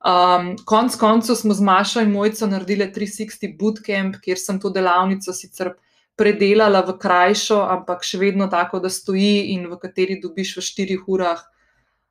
[0.00, 5.32] Um, konc koncev smo z Mašo in Mojco naredili 360 bootcamp, kjer sem to delavnico
[5.36, 5.74] sicer
[6.16, 11.04] predelala v krajšo, ampak še vedno tako, da stoji in v kateri dobiš v štirih
[11.08, 11.42] urah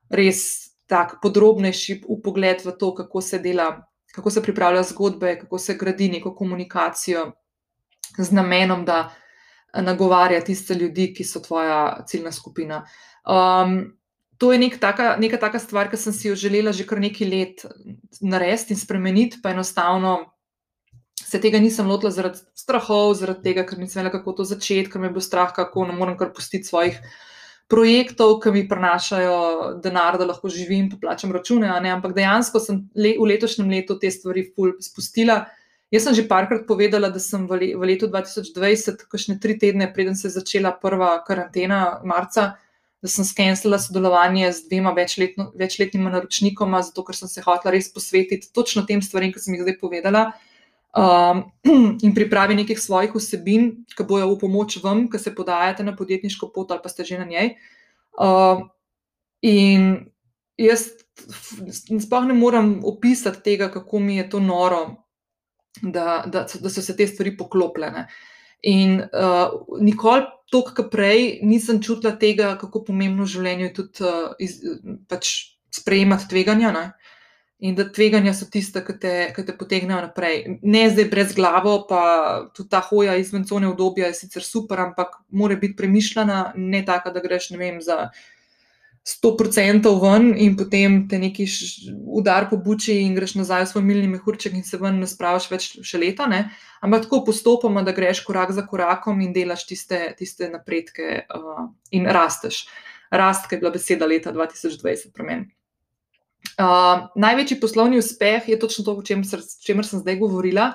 [0.10, 3.70] res tak podrobnejši upogled v to, kako se dela,
[4.14, 7.32] kako se pripravlja zgodbe, kako se gradi neko komunikacijo
[8.18, 9.12] z namenom, da
[9.74, 12.82] nagovarja tiste ljudi, ki so tvoja ciljna skupina.
[13.26, 13.99] Um,
[14.40, 17.28] to je nek taka, neka taka stvar, ki sem si jo želela že kar nekaj
[17.28, 17.66] let
[18.24, 20.32] narediti in spremeniti, pa enostavno
[21.30, 25.02] se tega nisem lotila zaradi strahov, zaradi tega, ker nisem vedela, kako to začeti, ker
[25.02, 26.98] me je bil strah, kako ne morem kar pustiti svojih
[27.70, 29.36] projektov, ki mi prinašajo
[29.84, 31.70] denar, da lahko živim, pa plačam račune.
[31.70, 35.44] Ampak dejansko sem le, v letošnjem letu te stvari ful spustila.
[35.94, 39.90] Jaz sem že parkrat povedala, da sem v, le, v letu 2020, kakšne tri tedne,
[39.94, 42.56] preden se je začela prva karantena, marca,
[43.02, 47.88] da sem skenirala sodelovanje z dvema večletno, večletnima naročnikoma, zato ker sem se hotela res
[47.94, 50.26] posvetiti točno tem stvarem, ki sem jih zdaj povedala.
[50.90, 51.44] Um,
[52.06, 56.50] in pripravi nekih svojih vsebin, ki bojo v pomoč vam, ki se podajate na podjetniško
[56.56, 57.54] pot ali pa ste že na njej.
[58.20, 58.66] Uh,
[59.42, 60.10] in
[60.60, 60.90] jaz
[62.04, 65.06] sploh ne morem opisati tega, kako mi je to noro,
[65.82, 68.08] da, da, da so se te stvari poklopljene.
[68.62, 74.04] In uh, nikoli toliko, kot prej, nisem čutila tega, kako pomembno v življenju je tudi
[74.04, 74.58] uh, iz,
[75.08, 75.32] pač
[75.72, 76.74] sprejemati tveganja.
[76.76, 76.86] Ne?
[77.60, 80.60] In da tveganja so tiste, ki te, ki te potegnejo naprej.
[80.64, 82.02] Ne zdaj brez glave, pa
[82.56, 87.12] tudi ta hoja izven cone obdobja je sicer super, ampak mora biti premišljena, ne taka,
[87.16, 88.08] da greš ne vem za.
[89.06, 91.46] 100% ven, in potem te neki
[92.20, 95.48] udar po buči, in greš nazaj v svoj milni mehurček, in se ven ne spraviš
[95.50, 96.28] več še leta.
[96.30, 96.50] Ne?
[96.86, 102.06] Ampak tako postopoma, da greš korak za korakom in delaš tiste, tiste napredke uh, in
[102.06, 102.68] rasteš.
[103.10, 105.50] Rast, ki je bila beseda leta 2020 pri meni.
[106.60, 110.74] Uh, največji poslovni uspeh je točno to, o čemer sem zdaj govorila.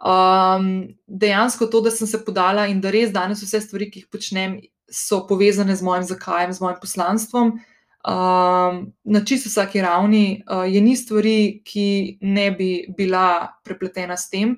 [0.00, 4.08] Um, dejansko to, da sem se podala in da res danes vse stvari, ki jih
[4.12, 4.56] počnem,
[4.90, 7.60] so povezane z mojim zakajem, z mojim poslanstvom.
[8.00, 14.30] Um, na čisto vsaki ravni uh, je ni stvari, ki ne bi bila prepletena s
[14.30, 14.56] tem.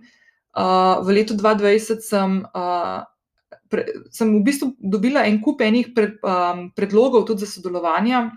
[0.57, 3.03] Uh, v letu 2020 sem, uh,
[3.69, 8.31] pre, sem v bistvu dobila en kup enih pred, um, predlogov tudi za sodelovanje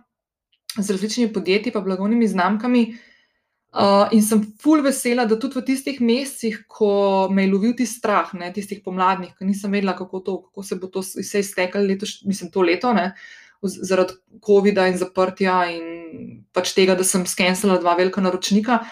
[0.76, 2.88] z različnimi podjetji, pa blagovnimi znamkami.
[2.90, 3.15] Uh,
[4.12, 8.32] in sem full vesela, da tudi v tistih mesecih, ko me je lovil ti strah,
[8.34, 12.52] ne, tistih pomladnih, ki nisem vedela, kako, to, kako se bo to vse iztekalo, mislim,
[12.52, 13.14] to leto, ne,
[13.66, 18.86] zaradi COVID-a in zaprtja in pač tega, da sem skenirala dva velika naročnika,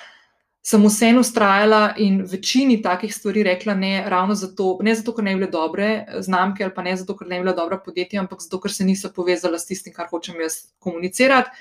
[0.63, 5.35] sem vseeno ustrajala in večini takih stvari rekla ne, ravno zato, ne zato, ker ne
[5.35, 8.41] bi bile dobre znamke ali pa ne zato, ker ne bi bila dobra podjetja, ampak
[8.43, 11.51] zato, ker se niso povezala s tistim, kar hočem jaz komunicirati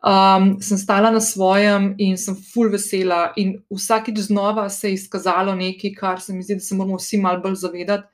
[0.00, 3.32] um, sem stala na svojem in sem full vesela.
[3.36, 7.18] In vsakeč znova se je izkazalo nekaj, kar se mi zdi, da se moramo vsi
[7.18, 8.08] malo bolj zavedati.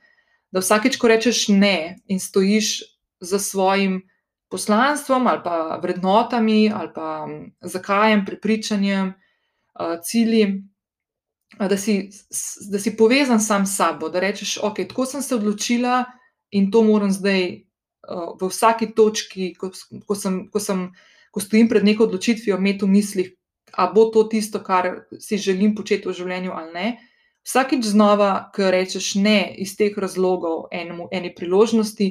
[0.51, 2.81] Da vsakeč, ko rečeš ne in stojiš
[3.19, 4.01] za svojim
[4.49, 7.27] poslanstvom ali pa vrednotami ali pa
[7.61, 9.13] zakajem, prepričanjem,
[9.79, 10.63] uh, cilji.
[11.59, 12.09] Da si,
[12.71, 16.03] da si povezan sam s sabo, da rečeš, ok, tako sem se odločila
[16.51, 17.63] in to moram zdaj
[18.07, 19.71] uh, v vsaki točki, ko,
[20.05, 20.89] ko, sem, ko sem
[21.37, 23.27] ko stojim pred neko odločitvijo, imeti v mislih,
[23.77, 26.87] ali bo to tisto, kar si želim početi v življenju ali ne.
[27.45, 32.09] Vsakič znova, ko rečeš ne iz teh razlogov, enemu, eni priložnosti,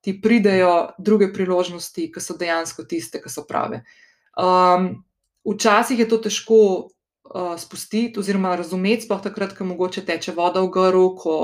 [0.00, 3.84] ti pridejo druge priložnosti, ki so dejansko tiste, ki so prave.
[4.40, 5.04] Um,
[5.44, 10.72] včasih je to težko uh, spustiti, oziroma razumeti, sploh takrat, ko mogoče teče voda v
[10.72, 11.38] grlu, ko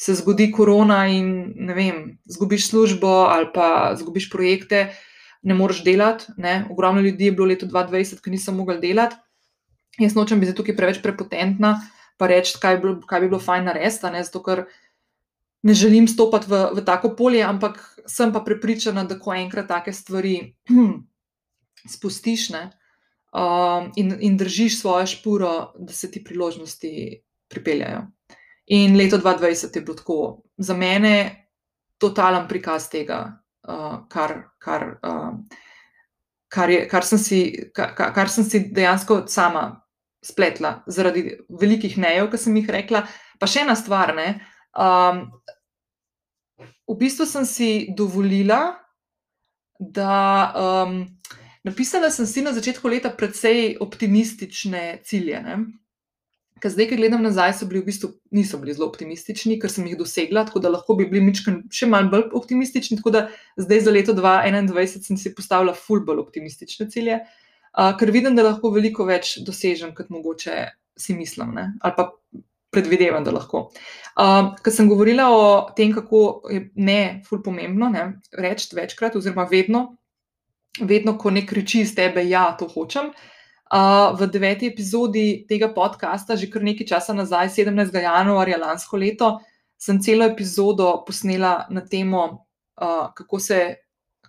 [0.00, 4.88] se zgodi korona in ne vem, zgubiš službo ali pa zgubiš projekte.
[4.88, 5.10] Uh,
[5.44, 6.32] ne moreš delati.
[6.70, 9.16] Ogromno ljudi je bilo leto 2020, ki niso mogli delati.
[9.98, 11.76] Jaz nočem biti tukaj preveč prepotentna,
[12.18, 14.24] pa reči, kaj, kaj bi bilo fajn narediti, ne?
[14.24, 14.64] zato ker
[15.62, 17.78] ne želim stopiti v, v tako polje, ampak
[18.10, 20.96] sem pa prepričana, da ko enkrat take stvari hm,
[21.94, 22.64] spustiš ne?
[23.30, 28.06] um, in, in držiš svojo špuro, da se ti priložnosti pripeljajo.
[28.66, 31.46] In leto 2020 je bilo tako za mene
[31.98, 33.43] totalen prikaz tega,
[34.12, 34.84] kar, kar,
[36.48, 37.40] kar, je, kar, sem si,
[37.74, 39.84] kar, kar sem si dejansko sama
[40.24, 43.04] spletla zaradi velikih nejev, ki sem jih rekla.
[43.40, 44.14] Pa še ena stvar.
[44.16, 44.28] Ne,
[44.76, 45.26] um,
[46.88, 48.76] v bistvu sem si dovolila,
[49.80, 51.00] da um,
[51.66, 55.40] napisala sem si na začetku leta precej optimistične cilje.
[55.44, 55.58] Ne.
[56.62, 59.88] Ker zdaj, ki gledam nazaj, so bili v bistvu niso bili zelo optimistični, ker sem
[59.90, 63.00] jih dosegla, tako da lahko bi bili mičken še malo bolj optimistični.
[63.00, 63.24] Tako da
[63.58, 68.46] zdaj za leto 2021 sem si postavila ful bolj optimistične cilje, uh, ker vidim, da
[68.46, 70.60] lahko veliko več dosežem, kot mogoče
[70.94, 71.66] si mislim, ne?
[71.82, 72.12] ali pa
[72.74, 73.66] predvidevam, da lahko.
[74.14, 77.90] Uh, ker sem govorila o tem, kako je ne ful pomembno
[78.30, 79.88] reči večkrat, oziroma vedno,
[80.80, 83.10] vedno, ko ne kriči iz tebe, ja, to hočem
[84.18, 87.90] v deveti epizodi tega podcasta, že kar nekaj časa nazaj, 17.
[87.90, 89.40] januarja lansko leto,
[89.78, 92.46] sem celo epizodo posnela na temo,
[92.78, 93.76] uh, kako, se,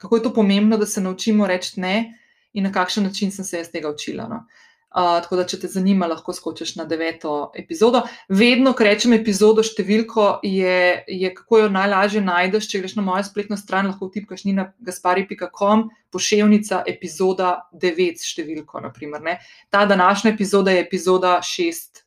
[0.02, 2.18] kako je to pomembno, da se naučimo reči ne
[2.54, 4.28] in na kakšen način sem se jaz tega učila.
[4.28, 4.36] No.
[4.36, 8.06] Uh, tako da, če te zanima, lahko skočiš na deveto epizodo.
[8.32, 12.70] Vedno, ko rečem epizodo, številko je, je kako jo najlažje najdeš.
[12.72, 18.86] Če greš na mojo spletno stran, lahko vtipkaš nina gaspari.com, pošiljka epizoda 9, številko.
[18.88, 19.36] Naprimer,
[19.70, 22.06] Ta današnja epizoda je epizoda 6,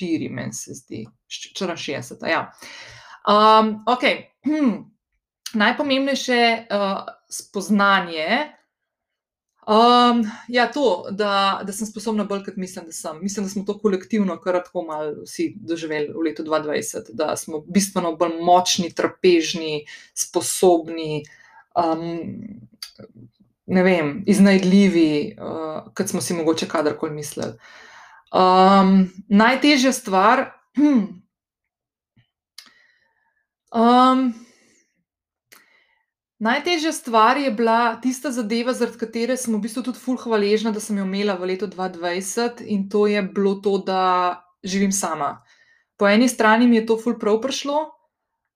[0.00, 2.24] 4, meni se zdi, 64.
[2.24, 2.48] Ja.
[3.28, 4.30] Um, okay.
[4.48, 4.88] hm.
[5.54, 8.54] Najpomembnejše uh, spoznanje.
[9.66, 13.18] Um, ja, to, da, da sem sposobna bolj, kot mislim, da sem.
[13.22, 17.62] Mislim, da smo to kolektivno, kar tako malo vsi doživeli v letu 2020, da smo
[17.66, 21.22] bistveno bolj močni, trpežni, sposobni,
[21.74, 22.28] um,
[23.66, 27.56] ne vem, iznajdljivi, uh, kot smo si mogoče kadarkoli mislili.
[28.34, 30.50] Um, najtežja stvar.
[30.74, 31.04] Hm,
[33.70, 34.34] um,
[36.38, 40.80] Najtežja stvar je bila tista zadeva, zaradi katere sem v bistvu tudi fulh hvaležna, da
[40.82, 45.44] sem jo imela v letu 2020 in to je bilo to, da živim sama.
[45.96, 47.84] Po eni strani mi je to fulh prav prišlo,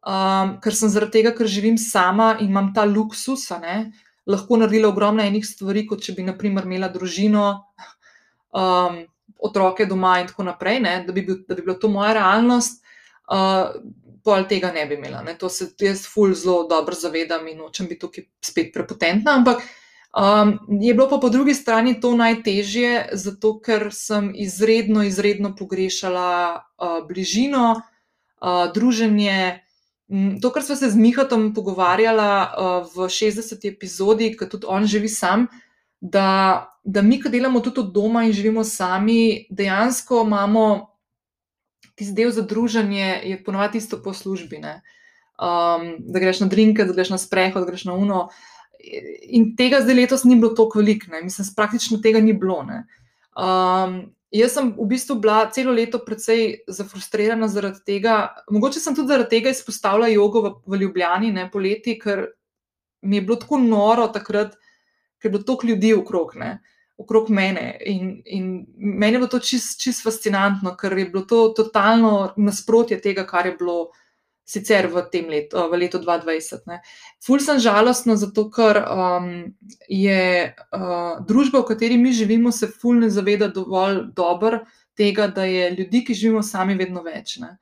[0.02, 3.92] um, ker sem zaradi tega, ker živim sama in imam ta luksus, ne,
[4.26, 7.46] lahko naredila ogromno enih stvari, kot če bi naprimer imela družino,
[8.58, 9.04] um,
[9.38, 12.82] otroke doma in tako naprej, ne, da, bi bil, da bi bila to moja realnost.
[13.30, 13.70] Uh,
[14.24, 15.22] pol tega ne bi imela.
[15.22, 15.34] Ne.
[15.38, 19.36] To se jaz ful zelo dobro zavedam in nočem biti tukaj spet prepotentna.
[19.40, 25.54] Ampak um, je bilo pa po drugi strani to najtežje, zato ker sem izredno, izredno
[25.56, 27.80] pogrešala uh, bližino,
[28.40, 29.64] uh, druženje.
[30.42, 33.64] To, kar smo se z Mihatom pogovarjali uh, v 60.
[33.68, 35.46] epizodi, ki tudi on živi sam,
[36.00, 40.97] da, da mi, ki delamo tudi od doma in živimo sami, dejansko imamo
[41.98, 44.62] tisti del za druženje je ponovadi isto po službi.
[44.62, 48.28] Um, da greš na drinke, da greš na sprehod, da greš na uno.
[49.28, 52.62] In tega zdaj letos ni bilo tako veliko, mislim, praktično tega ni bilo.
[52.62, 53.98] Um,
[54.30, 58.16] jaz sem v bistvu bila celo leto precej zafrustrirana zaradi tega.
[58.50, 62.28] Mogoče sem tudi zaradi tega izpostavila jogo v, v Ljubljani, ne poleti, ker
[63.02, 64.54] mi je bilo tako noro takrat,
[65.18, 66.34] ker je bilo toliko ljudi okrog.
[66.38, 66.58] Ne
[66.98, 67.76] okrog mene.
[67.86, 73.00] In, in meni je bilo to čist, čist fascinantno, ker je bilo to totalno nasprotje
[73.00, 73.78] tega, kar je bilo
[74.48, 76.64] sicer v tem letu, v letu 2020.
[76.66, 76.80] Ne.
[77.24, 79.30] Ful sem žalostna, zato ker um,
[79.92, 84.64] je uh, družba, v kateri mi živimo, se ful ne zaveda dovolj dobro
[84.98, 87.36] tega, da je ljudi, ki živimo sami, vedno več.
[87.44, 87.58] Ne.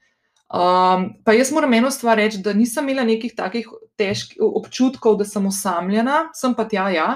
[0.46, 3.66] Um, pa jaz moram eno stvar reči, da nisem imela nekih takih
[3.98, 7.08] težkih občutkov, da sem osamljena, sem pa tja, ja.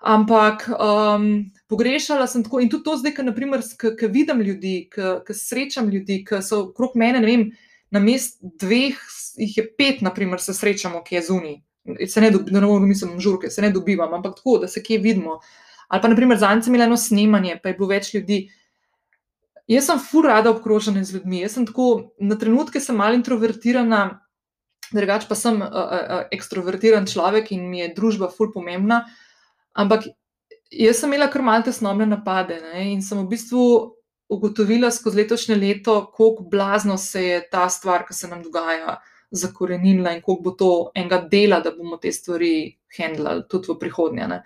[0.00, 6.24] Ampak um, pogrešala sem tako in tudi to zdaj, ko vidim ljudi, ko srečam ljudi,
[6.28, 7.44] ki so okrog mene, ne vem,
[7.94, 8.98] na mest dveh,
[9.38, 11.56] jih je pet, naprimer, se srečamo, ki je zunaj.
[12.08, 15.38] Se ne dobim, no, mislim, žurke, se ne dobivam, ampak tako, da se kje vidimo.
[15.88, 18.38] Ali pa, naprimer, za enim eno snemanje, pa je bilo več ljudi.
[19.70, 21.40] Jaz sem fur rada obkrožena z ljudmi.
[21.44, 24.20] Jaz sem tako, na trenutke sem malo introvertirana,
[24.92, 29.04] drugače pa sem uh, uh, ekstrovertiran človek in mi je družba fur pomembna.
[29.74, 30.06] Ampak
[30.70, 32.92] jaz sem imela kar malce snovne napade ne?
[32.92, 33.64] in sem v bistvu
[34.30, 39.00] ugotovila skozi letošnje leto, kako blazno se je ta stvar, ki se nam dogaja,
[39.34, 44.26] zakorenila in koliko bo to enega dela, da bomo te stvari handlali tudi v prihodnje.
[44.30, 44.42] Ne?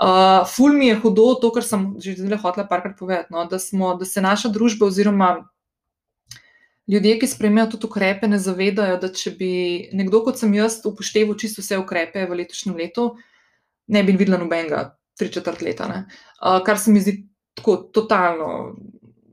[0.00, 3.44] Uh, ful mi je hudo to, kar sem že zdaj hotela parkrat povedati, no?
[3.44, 5.30] da, smo, da se naša družba oziroma
[6.88, 9.52] ljudje, ki spremljajo tudi ukrepe, ne zavedajo, da če bi
[9.92, 13.29] nekdo kot sem jaz upošteval čisto vse ukrepe v letošnjem letu, uh,
[13.90, 14.84] ne bi videla nobenega
[15.18, 17.16] tri četrt leta, uh, kar se mi zdi
[17.54, 18.76] tako totalno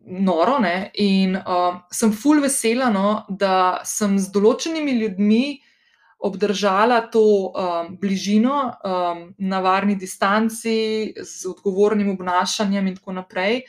[0.08, 0.60] noro.
[0.60, 0.90] Ne?
[0.94, 5.44] In uh, sem full vesela, no, da sem z določenimi ljudmi
[6.28, 13.62] obdržala to um, bližino um, na varni distanci, z odgovornim obnašanjem in tako naprej.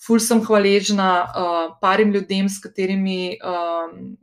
[0.00, 4.14] Ful sem hvaležna uh, parim ljudem, s katerimi um,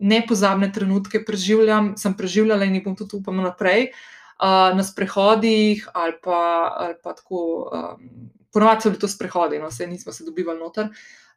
[0.00, 3.90] nepozabne trenutke preživljam, sem preživljala in jih bom tudi upam naprej.
[3.90, 9.68] Uh, na sprehodih, ali pa, ali pa tako, um, ponovadi so bili to sprehodi, no,
[9.68, 10.88] vse nismo se dobivali noter.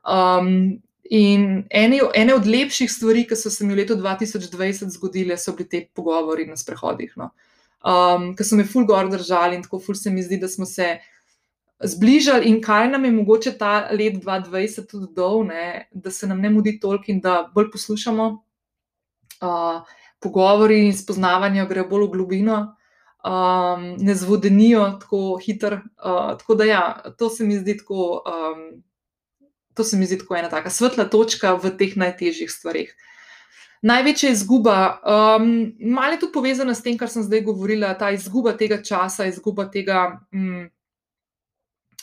[0.03, 5.37] Um, in ene, ene od lepših stvari, ki so se mi v letu 2020 zgodile,
[5.37, 7.31] so bili te pogovori na sprehodih, no.
[7.83, 10.65] um, ki so me ful gor držali in tako ful se mi zdi, da smo
[10.65, 10.97] se.
[11.79, 16.41] Zbližali in kaj nam je mogoče ta let 2020 tudi dol, ne, da se nam
[16.43, 18.25] ne mudi toliko in da bolj poslušamo,
[19.47, 22.57] uh, pogovori in spoznavanje grejo bolj v globino,
[23.23, 25.75] um, ne zvodenijo tako hitro.
[25.77, 28.23] Uh, tako da, ja, to se mi zdi tako.
[28.25, 28.83] Um,
[29.77, 32.89] To se mi zdi tako ena tako svetla točka v teh najtežjih stvarih.
[33.81, 34.99] Največja izguba,
[35.39, 39.29] um, malo je tudi povezana s tem, kar sem zdaj govorila, ta izguba tega časa,
[39.31, 40.67] izguba tega, um,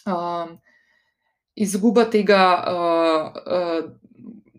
[0.09, 0.55] um,
[1.53, 3.93] izguba tega uh, uh,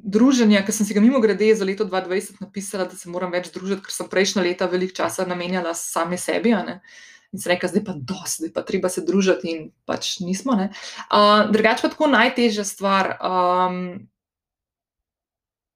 [0.07, 3.51] druženja, ki sem si ga mimo grede za leto 2020 napisala, da se moram več
[3.51, 6.55] družiti, ker sem prejšnja leta veliko časa namenjala sami sebi.
[6.55, 10.55] In se reka, zdaj pa dosti, zdaj pa treba se družiti, in pač nismo.
[10.55, 13.17] Uh, Drugače pa tako najtežja stvar.
[13.19, 14.07] Um,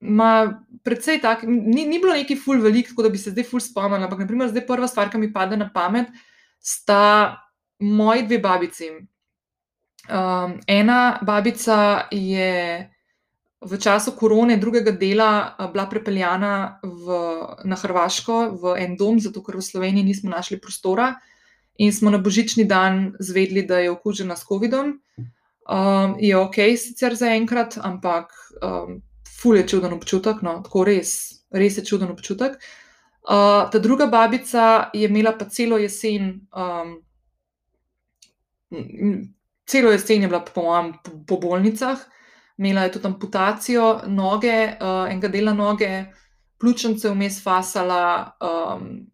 [0.02, 0.50] Ma,
[0.82, 4.02] predvsej tako, ni, ni bilo neki ful velik, tako da bi se zdaj ful spomnil.
[4.08, 6.10] Ampak, naprimer, zdaj prva stvar, ki mi pade na pamet,
[6.58, 7.38] sta
[7.78, 8.90] moji dve babici.
[10.10, 12.90] Um, ena babica je
[13.62, 17.06] v času korone, drugega dela, bila prepeljana v,
[17.64, 21.16] na Hrvaško v en dom, zato ker v Sloveniji nismo našli prostora
[21.78, 24.98] in smo na božični dan zvedeli, da je okužena s COVID-om.
[25.72, 31.42] Um, je ok, sicer za enkrat, ampak um, ful je čuden občutek, no, tako res,
[31.54, 32.58] res je čuden občutek.
[33.22, 36.98] Uh, ta druga babica je imela pa celo jesen, um,
[39.70, 40.66] celo jesen je bila po,
[41.06, 42.02] po, po bolnicah,
[42.62, 46.06] imela je tudi amputacijo noge, uh, enega dela noge,
[46.62, 48.38] pljučnice vmes fasala.
[48.42, 49.08] Um,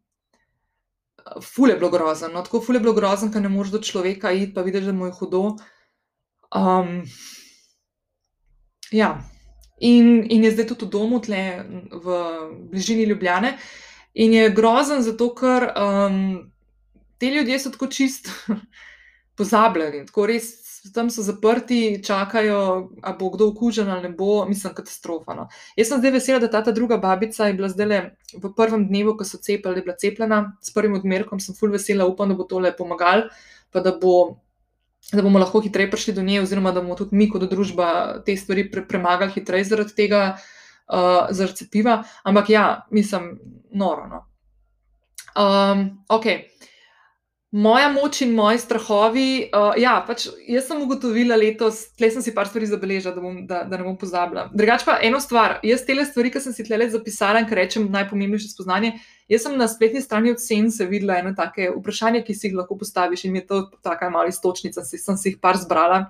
[1.43, 4.31] Fule je bilo grozno, no, tako fule je bilo grozno, ker ne moreš do človeka
[4.31, 5.41] iti, pa vidiš, da mu je hudo.
[6.55, 7.01] Um,
[8.91, 9.17] ja.
[9.79, 11.41] in, in je zdaj tudi v domu, tle
[11.91, 12.21] v
[12.71, 13.57] bližini Ljubljane.
[14.13, 16.21] In je grozen zato, ker um,
[17.19, 18.31] te ljudje so tako čist
[19.37, 24.73] pozabljeni, tako res tam so zaprti, čakajo, da bo kdo okužen ali ne bo, mislim,
[24.73, 25.35] katastrofa.
[25.37, 25.47] No.
[25.77, 29.17] Jaz sem zdaj vesela, da ta, ta druga babica je bila zdaj v prvem dnevu,
[29.17, 32.73] ko so cepili, bila cepljena s prvim odmerkom, sem full vesela, upam, da bo tole
[32.77, 33.29] pomagal,
[33.71, 34.37] pa da bo
[35.13, 38.35] da bomo lahko hitreje prišli do nje, oziroma da bomo tudi mi, kot družba, te
[38.35, 40.23] stvari pre premagali hitreje zaradi tega,
[40.91, 42.01] uh, zaradi cepiva.
[42.27, 43.37] Ampak ja, mislim,
[43.71, 44.07] noro.
[44.11, 44.25] No.
[45.37, 46.49] Um, okay.
[47.51, 49.27] Moja moč in moji strahovi.
[49.55, 53.37] Uh, ja, pač jaz sem ugotovila letos, tle sem si par stvari zabeležila, da, bom,
[53.47, 54.49] da, da ne bom pozabila.
[54.51, 57.87] Drugač pa eno stvar, jaz te stvari, ki sem si tle zapisala in kar rečem
[57.93, 58.97] najpomembnejše spoznanje.
[59.31, 62.75] Jaz sem na spletni strani od Sense videla eno take vprašanje, ki si jih lahko
[62.83, 66.03] postaviš in mi je to taka mala istočnica, si sem si jih par zbrala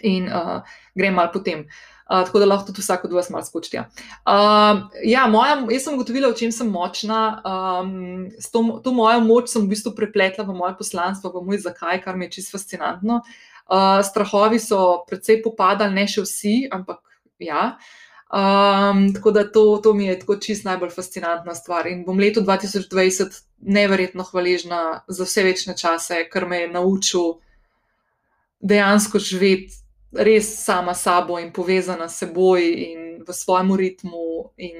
[0.00, 0.64] in uh,
[0.96, 1.66] grem mal potem.
[1.68, 3.76] Uh, tako da lahko tudi vsak od vas malo skoči.
[3.76, 3.84] Ja.
[4.24, 7.20] Uh, ja, moja, jaz sem ugotovila, v čem sem močna.
[7.44, 12.00] Um, to, to mojo moč sem v bistvu prepletla v moje poslanstvo, v moj zakaj,
[12.04, 13.20] kar mi je čisto fascinantno.
[13.68, 17.04] Uh, strahovi so precej popadali, ne še vsi, ampak
[17.44, 17.76] ja.
[18.28, 21.90] Um, tako da to, to mi je tako čist najbolj fascinantna stvar.
[21.92, 23.36] In bom leto 2020
[23.68, 27.36] neverjetno hvaležna za vse večne čase, ker me je naučil
[28.60, 29.76] dejansko živeti
[30.12, 34.76] res sama s sabo in povezana s seboj in v svojem ritmu, in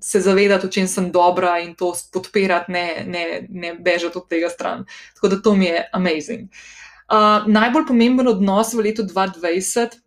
[0.00, 4.50] se zavedati, v čem sem dobra in to podpirati, ne, ne, ne bežati od tega
[4.50, 4.84] stran.
[5.14, 6.48] Tako da to mi je amazing.
[7.12, 10.00] Uh, najbolj pomemben odnos v letu 2020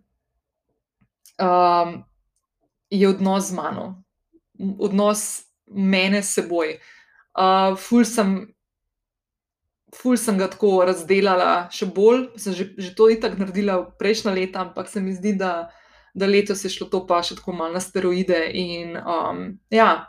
[1.40, 2.04] um,
[2.90, 4.04] je odnos z mano,
[4.80, 6.80] odnos mene s seboj.
[7.36, 8.55] Uh, ful sem
[9.96, 14.62] ful sem ga tako razdelila, še bolj, sem že, že to itak naredila prejšnja leta,
[14.68, 15.70] ampak se mi zdi, da,
[16.14, 18.40] da letos je šlo to pa še tako malo na steroide.
[18.54, 20.08] In, um, ja,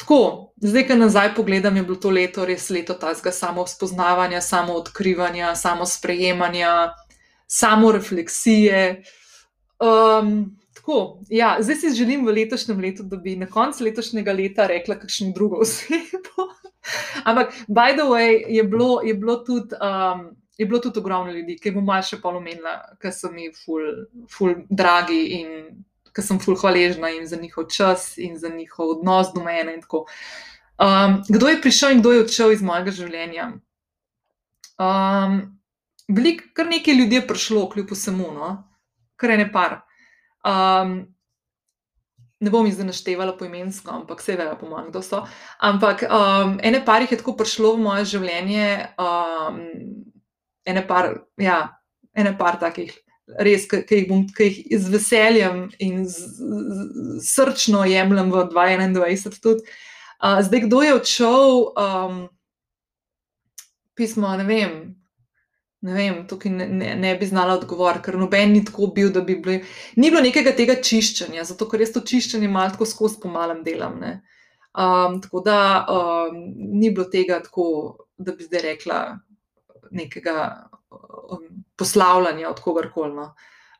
[0.00, 4.76] tako, zdaj, ko nazaj pogledam, je bilo to leto res leto tazga samo spoznavanja, samo
[4.80, 6.92] odkrivanja, samo sprejemanja,
[7.48, 9.00] samo refleksije.
[9.80, 10.54] Um,
[10.84, 14.98] Tako, ja, zdaj si želim v letošnjem letu, da bi na koncu letošnjega leta rekla
[15.00, 16.44] kakšno drugo osebo.
[17.28, 19.76] Ampak, by the way, je bilo, je bilo tudi.
[19.80, 23.88] Um, Je bilo tudi ogromno ljudi, ki bom malo še polomenila, ker so mi ful,
[24.30, 25.48] ful dragi in
[26.14, 29.80] ker sem ful hvaležna jim za njihov čas in za njihov odnos do mene.
[29.90, 33.48] Um, kdo je prišel in kdo je odšel iz mojega življenja?
[34.78, 35.58] Um,
[36.08, 38.54] Veliko, kar nekaj ljudi je prišlo, kljub vsemu, no?
[39.16, 39.80] kar je ne par.
[40.44, 41.13] Um,
[42.44, 45.22] ne bom jih zdaj naštevala po imensko, ampak vse vejo, po mojem, kdo so.
[45.64, 48.68] Ampak um, ene par jih je tako prišlo v moje življenje,
[49.00, 49.62] um,
[50.68, 51.58] ene par, ja,
[52.14, 52.92] ene par takih.
[53.40, 59.40] Res, ki jih, ki jih z veseljem in z, z, srčno jemljem v 2021.
[59.40, 59.64] Tudi.
[60.20, 61.48] Uh, zdaj, kdo je odšel,
[61.80, 62.18] um,
[63.96, 64.76] pismo, ne vem,
[65.84, 69.20] ne vem, tukaj ne, ne, ne bi znala odgovoriti, ker noben ni tako bil, da
[69.24, 69.58] bi bili.
[70.00, 73.98] Ni bilo nekega tega čiščenja, zato ker jaz to čiščenje malo tako skozi pomalem delam.
[74.00, 76.38] Um, tako da um,
[76.80, 77.66] ni bilo tega tako,
[78.16, 79.00] da bi zdaj rekla
[79.94, 80.38] nekega
[80.90, 81.44] um,
[81.76, 83.12] poslavljanja od kogarkoli.
[83.18, 83.28] No.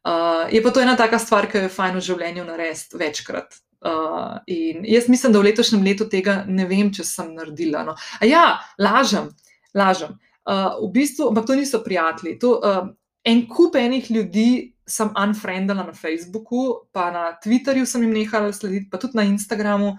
[0.05, 3.57] Uh, je pa to ena taka stvar, ki jo je fajn v življenju narediti večkrat.
[3.85, 7.83] Uh, in jaz mislim, da v letošnjem letu tega ne vem, če sem naredila.
[7.89, 7.97] No.
[8.21, 8.45] A ja,
[8.81, 9.33] lažem,
[9.77, 10.19] lažem.
[10.45, 12.39] Uh, v bistvu, ampak to niso prijatelji.
[12.43, 12.89] To, uh,
[13.25, 18.91] en kup enih ljudi sem unfriendala na Facebooku, pa na Twitterju sem jim nehala slediti,
[18.93, 19.97] pa tudi na Instagramu.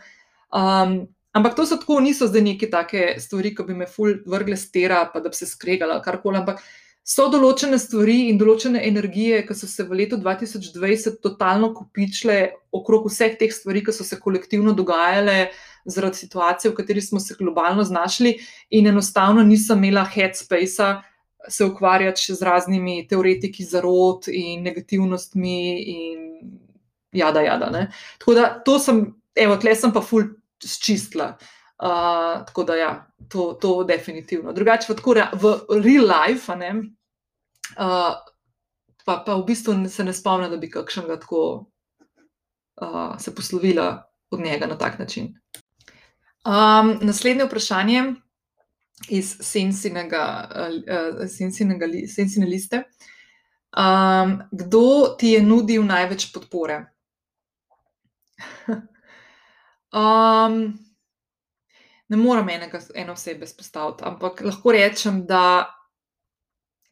[0.54, 4.58] Um, ampak to so tako, niso zdaj neke take stvari, ki bi me ful vrgle
[4.58, 6.38] stera, pa da bi se skregala karkoli.
[6.44, 6.62] Ampak
[7.06, 12.40] so določene stvari in določene energije, ki so se v letu 2020 totalno kopičile
[12.74, 15.50] okrog vseh teh stvari, ki so se kolektivno dogajale
[15.86, 18.38] zaradi situacije, v kateri smo se globalno znašli,
[18.70, 20.96] in enostavno nisem imela headspace
[21.50, 25.58] se ukvarjati še z raznimi teoretiki zarod in negativnostmi
[25.94, 26.24] in
[27.14, 27.70] jada, jada.
[27.70, 27.90] Ne.
[28.20, 29.06] Tako da to sem,
[29.36, 31.36] evo, tle sem pa ful čistila.
[31.76, 32.92] Uh, tako da, ja,
[33.30, 34.54] to, to definitivno.
[34.56, 36.72] Drugače, v, v real life, ne,
[37.76, 38.16] uh,
[39.04, 41.42] pa, pa v bistvu se ne spomnim, da bi kakšnega tako
[42.82, 45.34] uh, se poslovila od njega na tak način.
[46.46, 48.04] Um, naslednje vprašanje
[49.10, 52.84] iz sensinega, uh, sensinega li, sensine liste.
[53.78, 56.86] Um, kdo ti je nudil največ podpore?
[60.02, 60.60] um,
[62.08, 65.66] ne morem enega, eno osebe spostaviti, ampak lahko rečem, da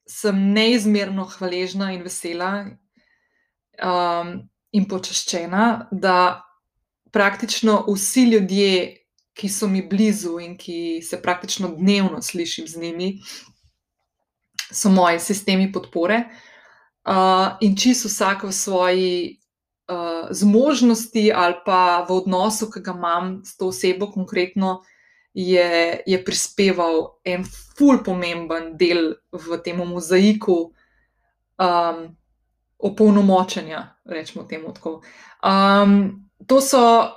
[0.10, 2.52] sem neizmerno hvaležna in vesela
[3.78, 4.34] um,
[4.74, 6.42] in počaščena, da
[7.14, 9.03] praktično vsi ljudje,
[9.34, 13.10] ki so mi blizu in ki se praktično dnevno slišim z njimi,
[14.72, 16.24] so moji sistemi podpore.
[17.04, 19.40] Uh, in čisto vsak v svoji
[19.92, 24.82] uh, zmožnosti ali pa v odnosu, ki ga imam s to osebo, konkretno,
[25.34, 30.72] je, je prispeval en ful pomemben del v tem mozaiku
[31.58, 32.00] um,
[32.78, 35.02] opolnomočenja, rečemo temu tako.
[35.44, 37.10] Um, to so,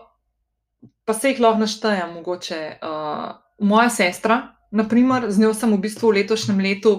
[1.07, 4.41] pa se jih lahko naštejem, mogoče uh, moja sestra,
[4.71, 6.97] naprimer, z njo sem v bistvu v letošnjem letu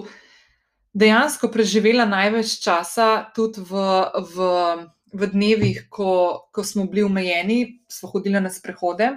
[0.98, 3.84] dejansko preživela največ časa tudi v.
[4.34, 4.54] v
[5.08, 9.08] v dnevih, ko, ko smo bili omejeni, smo hodili na sprehode.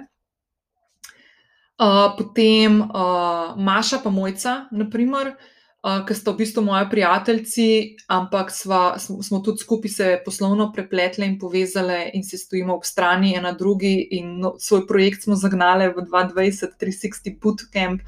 [1.76, 8.52] Uh, potem uh, Maša, pa Mojca, naprimer, uh, ki sta v bistvu moji prijatelji, ampak
[8.54, 13.52] sva, smo tudi skupaj se poslovno prepletli in povezali, in se stojimo ob strani ena
[13.52, 14.06] drugi.
[14.22, 18.04] No, svoj projekt smo zagnali v 2020-360 Bootcamp,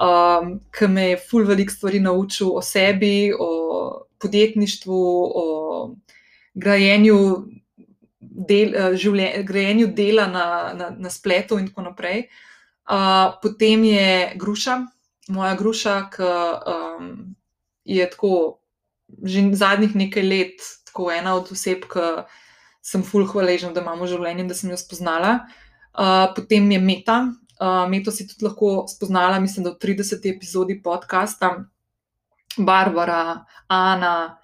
[0.00, 3.50] um, ki me je ful veliko stvari naučil o sebi, o
[4.20, 5.00] podjetništvu,
[5.34, 5.44] o
[6.54, 7.18] grajenju,
[8.20, 10.46] del, eh, življen, grajenju dela na,
[10.76, 12.30] na, na spletu in tako naprej.
[12.90, 14.80] Uh, potem je gruša,
[15.32, 16.30] moja gruša, ki
[16.74, 17.12] um,
[17.84, 18.56] je tako
[19.26, 22.22] že zadnjih nekaj let, tako ena od oseb, ki
[22.82, 25.40] sem fulh hvaležen, da imamo življenje, da sem jo spoznala.
[25.90, 27.18] Uh, potem je Meta.
[27.60, 30.30] Uh, Meto si tudi lahko spoznala, mislim, da v 30.
[30.30, 31.56] epizodi podcasta,
[32.56, 34.40] Barbara, Ana,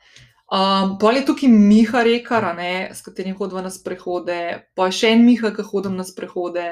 [0.46, 4.38] Um, pol je tukaj Miha Rekar, ne, s katerim hodim na sprehode,
[4.78, 6.66] pa je še en Miha, ki hodim na sprehode,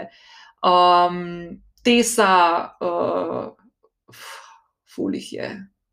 [0.62, 2.30] um, Tesa,
[2.78, 3.50] uh,
[4.94, 5.48] fulih je.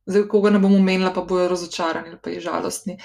[0.06, 2.98] Zdaj, koga ne bom omenila, pa bojo razočarani, pa je žalostni.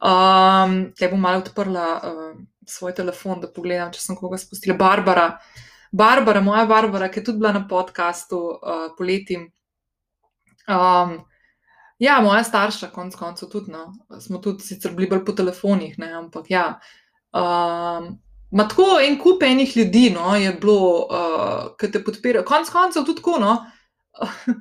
[0.00, 4.76] Um, te bom malo odprla uh, svoj telefon, da pogledam, če sem koga spustila.
[4.78, 5.26] Barbara,
[5.92, 9.40] Barbara, moja Barbara, ki je tudi bila na podkastu uh, poleti.
[10.68, 11.20] Um,
[12.00, 13.72] Ja, moja starša, konec koncev, tudi.
[13.72, 13.90] No.
[14.20, 16.80] Smo tudi sicer bili bolj po telefonih, ne, ampak ja.
[17.36, 18.14] Um,
[18.50, 22.42] Ma tako en kup enih ljudi no, je bilo, uh, ki te podpirajo.
[22.44, 23.36] Konec koncev tudi tako.
[23.38, 23.52] No.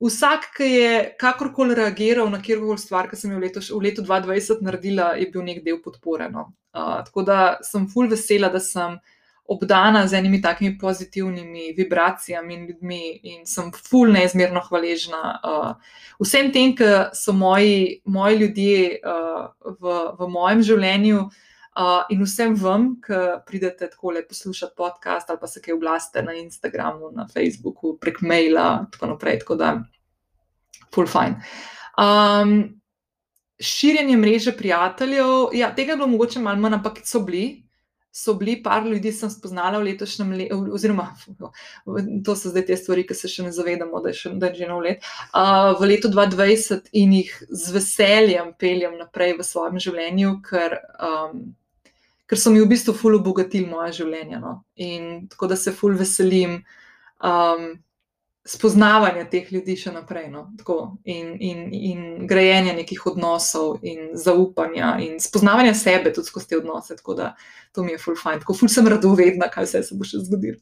[0.00, 4.04] Vsak, ki je kakorkoli reagiral na kjerkoli stvar, ki sem jo v letu, v letu
[4.06, 6.30] 2020 naredila, je bil nek del podpore.
[6.32, 6.46] No.
[6.72, 8.96] Uh, tako da sem full vesela, da sem
[9.50, 13.02] obdana z enimi takimi pozitivnimi vibracijami in ljudmi,
[13.32, 19.50] in sem fulno neizmerno hvaležna uh, vsem tem, ki so moji, moji ljudje uh,
[19.82, 21.24] v, v mojem življenju.
[21.26, 21.49] Uh,
[22.10, 26.34] in vsem vam, ki pridete tako le poslušati podcast ali pa se kaj oglasite na
[26.34, 29.40] Instagramu, na Facebooku, prek maila in tako naprej.
[29.44, 29.72] Tako da,
[30.94, 31.40] full fine.
[32.00, 32.80] Um,
[33.60, 37.70] širjenje mreže prijateljev, ja, tega je bilo mogoče malo manj, ampak so bili
[38.12, 41.06] so bili par ljudi, sem spoznala v letošnjem letu, oziroma
[42.26, 44.62] to so zdaj te stvari, ki se še ne zavedamo, da je, še, da je
[44.62, 45.06] že nov let.
[45.30, 51.44] Uh, v letu 2020 in jih z veseljem peljem naprej v svojem življenju, ker, um,
[52.30, 54.38] ker so mi v bistvu ful obogatili moje življenje.
[54.38, 54.60] No?
[54.78, 56.60] In tako da se ful veselim.
[57.20, 57.72] Um,
[58.46, 60.46] spoznavanja teh ljudi še naprej, no,
[61.04, 66.96] in, in, in grajenja nekih odnosov, in zaupanja, in spoznavanja sebe tudi skozi te odnose.
[66.96, 67.30] Tako da
[67.76, 70.56] to mi je full fine, tako full sem radovedna, kaj vse se bo še zgodilo.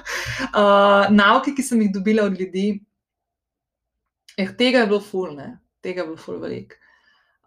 [0.60, 2.66] uh, nauke, ki sem jih dobila od ljudi,
[4.36, 5.54] eh, tega je bilo full, ne,
[5.84, 6.76] tega je bilo full velik.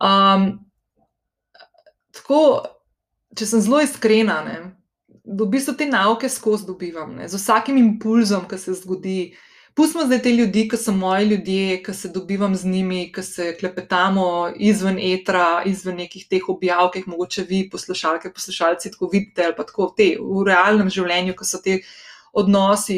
[0.01, 0.49] Um,
[2.17, 2.41] tako,
[3.35, 4.57] če sem zelo iskrena, ne.
[5.27, 9.19] V bistvu te nauke skozi dobivam, ne, z vsakim impulzom, ki se zgodi,
[9.77, 13.51] Pustimo zdaj te ljudi, ki so moji ljudje, ki se dobivam z njimi, ki se
[13.59, 14.23] klepetamo
[14.55, 19.53] izven etra, izven nekih teh objav, ki jih mogoče vi, poslušalke, poslušalci, tako vidite, ali
[19.57, 21.77] pa tako te, v realnem življenju, ki so te
[22.33, 22.97] odnosi,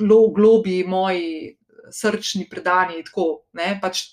[0.00, 1.58] glo, globi, moji
[1.92, 3.26] srčni, predani, tako
[3.60, 4.06] ne, pač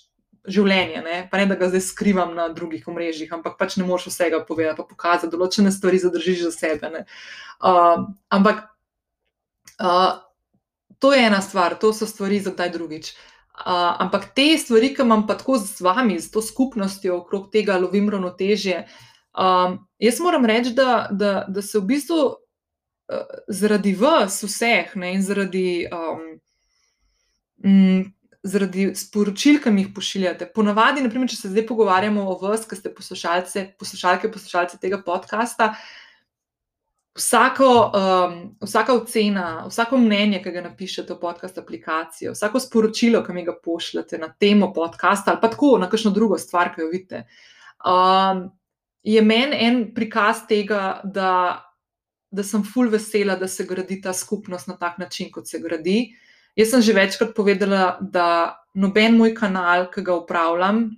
[0.48, 1.02] življenje.
[1.04, 4.42] Ne, pa ne, da ga zdaj skrivam na drugih omrežjih, ampak pač ne moreš vsega
[4.46, 7.04] povedati, pa pokazati, določene stvari zadržiš za sebe.
[7.60, 8.66] Uh, ampak.
[9.80, 10.20] Uh,
[11.00, 13.14] to je ena stvar, to so stvari za kdaj drugič.
[13.60, 17.78] Uh, ampak te stvari, ki imam pa tako z vami, z to skupnostjo okrog tega,
[17.80, 18.84] lovim ravnotežje.
[19.32, 25.14] Um, jaz moram reči, da, da, da se v bistvu uh, zaradi vas, vseh, ne,
[25.16, 26.24] in zaradi, um,
[27.64, 28.04] m,
[28.42, 32.78] zaradi sporočil, ki mi jih pošiljate, ponavadi, naprimer, če se zdaj pogovarjamo o vas, ki
[32.78, 36.10] ste poslušalce, poslušalke, poslušalce tega podcasta, uh,
[37.14, 43.34] Vsako, um, vsaka ocena, vsako mnenje, ki ga napišete v podcast aplikacijo, vsako sporočilo, ki
[43.34, 46.88] mi ga pošljete na temo podcasta ali pa tako na kakšno drugo stvar, ki jo
[46.92, 47.24] vidite,
[47.82, 48.44] um,
[49.02, 51.32] je meni en prikaz tega, da,
[52.30, 56.14] da sem full vesela, da se gradi ta skupnost na tak način, kot se gradi.
[56.56, 60.90] Jaz sem že večkrat povedala, da noben moj kanal, ki ga upravljam,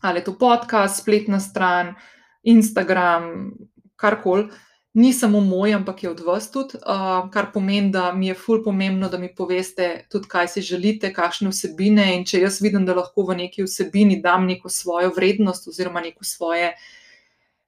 [0.00, 1.94] ali je to podcast, spletna stran,
[2.42, 3.52] Instagram,
[3.96, 4.50] karkoli
[4.94, 8.62] ni samo moj, ampak je od vas tudi, uh, kar pomeni, da mi je ful
[8.62, 12.06] pomembno, da mi poveste tudi, kaj si želite, kakšne vsebine.
[12.14, 16.24] In če jaz vidim, da lahko v neki vsebini dam neko svojo vrednost oziroma neko
[16.24, 16.76] svoje.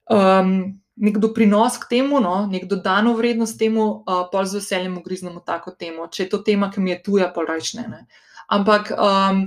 [0.07, 5.43] Um, Nek doprinos k temu, no, nek dodano vrednost temu, uh, pa z veseljem ugriznemo
[5.45, 6.07] tako temo.
[6.09, 7.85] Če je to tema, ki mi je tuja, pa rečne.
[7.91, 8.05] Ne.
[8.49, 9.43] Ampak um,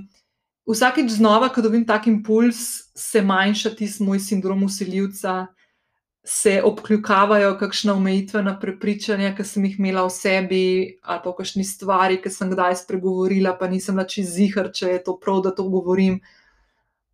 [0.71, 2.61] vsakeč znova, ko dobim tak impuls,
[2.95, 5.47] se manjša tisti moj sindrom usiljivca,
[6.25, 10.65] se obkljukavajo kakšna omejitvena prepričanja, ki sem jih imela v sebi,
[11.03, 15.17] ali pa kakšni stvari, ki sem kdaj spregovorila, pa nisem več izihar, če je to
[15.19, 16.21] prav, da to govorim.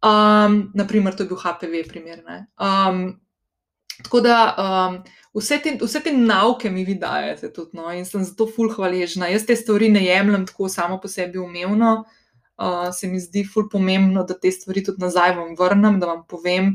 [0.02, 2.20] Um, naprimer, to je bil HPV primer.
[2.58, 3.16] Um,
[4.06, 4.98] tako da um,
[5.36, 9.28] vse, te, vse te nauke mi vi dajete tudi, no, in sem zato ful hvaležna.
[9.32, 12.04] Jaz te stvari ne jemljem tako samo po sebi umevno.
[12.56, 16.22] Uh, se mi zdi ful pomembno, da te stvari tudi nazaj vam vrnem, da vam
[16.24, 16.70] povem,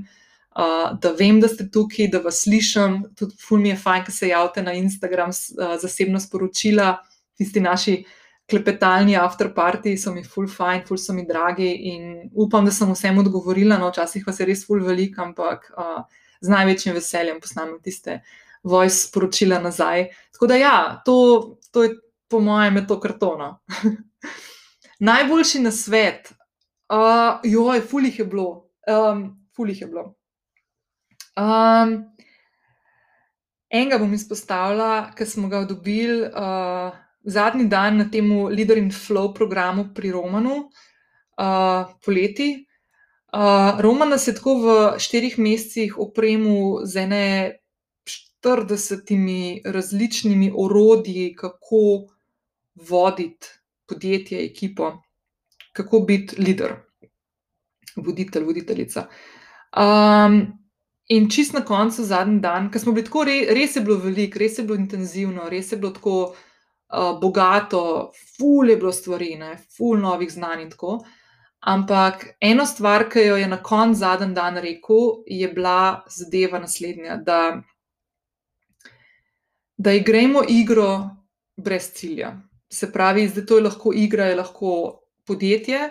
[0.53, 2.99] uh, da vem, da ste tukaj, da vas slišim.
[3.17, 6.99] Tudi ful mi je fajn, da se javite na Instagram, uh, zasebno sporočila,
[7.39, 8.03] tisti naši
[8.51, 13.17] klepetalni afterparti so mi ful fajn, ful so mi dragi in upam, da sem vsem
[13.23, 13.79] odgovorila.
[13.79, 16.03] No, včasih vas je res ful velik, ampak uh,
[16.41, 18.21] z največjim veseljem posnamem tiste
[18.63, 20.09] voice sporočila nazaj.
[20.33, 21.95] Tako da ja, to, to je
[22.29, 23.59] po mojem to kartono.
[25.09, 26.31] Najboljši na svet,
[26.93, 28.69] uh, joj, fulih je bilo.
[28.87, 30.15] Um, fulih je bilo.
[31.37, 31.95] Um,
[33.69, 36.91] enega bom izpostavila, ki smo ga dobili uh,
[37.23, 40.67] zadnji dan na tem Leader in Flow programu pri Romanu,
[41.39, 42.53] uh, poleti.
[43.31, 47.25] Uh, Roman nas je tako v štirih mesecih opremil z ene
[48.43, 52.11] 40 različnimi orodji, kako
[52.75, 53.47] voditi
[53.87, 54.91] podjetje, ekipo,
[55.73, 56.75] kako biti voditelj,
[57.95, 59.07] voditelj, voditeljica.
[59.77, 60.61] Um,
[61.11, 64.39] In čist na koncu, zadnji dan, ko smo bili tako, re, res je bilo veliko,
[64.39, 67.81] res je bilo intenzivno, res je bilo tako uh, bogato,
[68.37, 71.01] ful je bilo stvari, ne, ful novih znanj in tako.
[71.61, 77.19] Ampak ena stvar, ki jo je na koncu zadnji dan rekel, je bila zadeva naslednja:
[77.21, 77.61] da,
[79.77, 81.09] da igramo igro
[81.57, 82.33] brez cilja.
[82.71, 85.89] Se pravi, da to je lahko igra, je lahko podjetje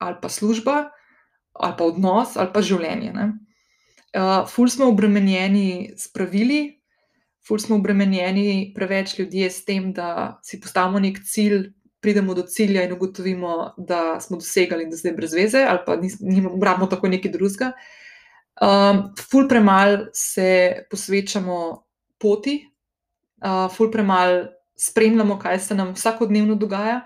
[0.00, 0.90] ali pa služba,
[1.52, 3.12] ali pa odnos, ali pa življenje.
[3.12, 3.26] Ne.
[4.16, 6.80] Uh, ful smo obremenjeni s pravili,
[7.46, 11.68] ful smo obremenjeni preveč ljudi s tem, da si postavimo nek cilj,
[12.00, 15.96] pridemo do cilja in ugotovimo, da smo dosegali in da zdaj brez veze, ali pa
[16.20, 17.72] nimamo tako nekaj drugega.
[18.60, 21.84] Um, ful premalo se posvečamo
[22.18, 22.58] poti,
[23.44, 27.00] uh, ful premalo spremljamo, kaj se nam vsakodnevno dogaja.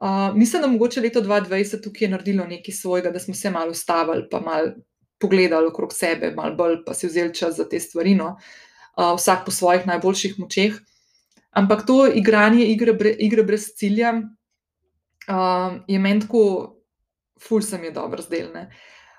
[0.00, 3.70] Uh, mislim, da mogoče leto 2020 tukaj je naredilo nekaj svojega, da smo se malo
[3.70, 4.72] ustavili, pa malo
[5.18, 8.36] pogledali okrog sebe, malo bolj pa si vzeli čas za te stvari, no?
[8.98, 10.78] uh, vsak po svojih najboljših močeh.
[11.58, 14.12] Ampak to igranje igre, bre, igre brez cilja
[15.28, 16.44] uh, je meni tako,
[17.42, 18.68] ful se mi je dobro zdelne.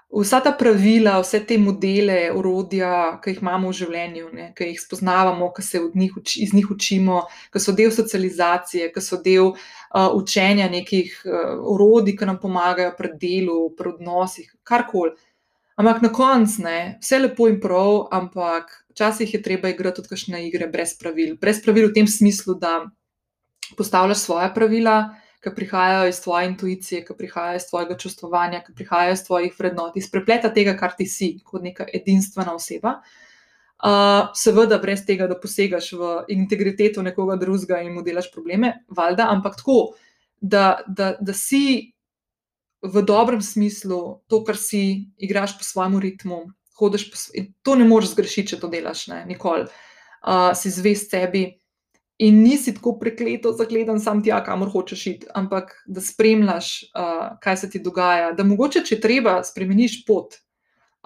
[0.10, 4.80] Vsa ta pravila, vse te modele, orodja, ki jih imamo v življenju, ne, ki jih
[4.82, 7.20] spoznavamo, ki se njih uči, iz njih učimo,
[7.54, 12.96] ki so del socializacije, ki so del uh, učenja nekih uh, orodij, ki nam pomagajo
[12.98, 15.14] pri delu, pri odnosih, karkoli.
[15.80, 20.42] Ampak na koncu ne, vse lepo in prav, ampak včasih je treba igrati tudi kakšne
[20.44, 21.38] igre brez pravil.
[21.40, 22.90] Brez pravil v tem smislu, da
[23.80, 24.98] postavljaš svoje pravila,
[25.40, 29.96] ki prihajajo iz tvoje intuicije, ki prihajajo iz tvojega čustvovanja, ki prihajajo iz tvojih vrednot,
[29.96, 32.98] iz prepleta tega, kar ti si, kot neka edinstvena oseba.
[33.80, 39.30] Uh, seveda, brez tega, da posegaš v integriteto nekoga drugega in mu delaš probleme, valjda,
[39.32, 39.94] ampak tako,
[40.42, 41.94] da, da, da si
[42.82, 46.46] v dobrem smislu to, kar si, igraš po svojem ritmu,
[46.80, 47.54] hodiš po svetu.
[47.68, 49.68] To ne moreš zgrešiti, če to delaš, ne, nikoli.
[50.20, 51.46] Uh, si zvest sebi
[52.20, 57.58] in nisi tako prekleto zagledan sam tja, kamor hočeš iti, ampak da spremljaš, uh, kaj
[57.64, 58.34] se ti dogaja.
[58.36, 60.36] Da mogoče, če treba, spremeniš pot,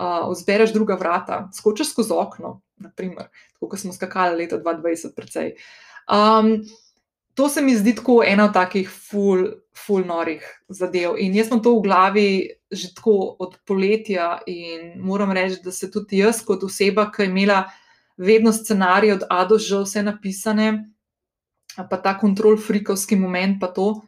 [0.01, 5.53] uh, zbereš druga vrata, skočiš skozi okno, naprimer, tako kot smo skakali leta 2020, precej.
[6.09, 6.57] Um,
[7.33, 9.47] to se mi zdi tako ena od takih ful,
[9.85, 11.17] ful norih zadev.
[11.17, 12.27] In jaz sem to v glavi
[12.73, 17.29] že tako od poletja in moram reči, da se tudi jaz, kot oseba, ki je
[17.29, 17.63] imela
[18.17, 20.89] vedno scenarij od A do Ž, vse napisane,
[21.77, 24.01] pa ta kontrol, frikovski moment, pa to.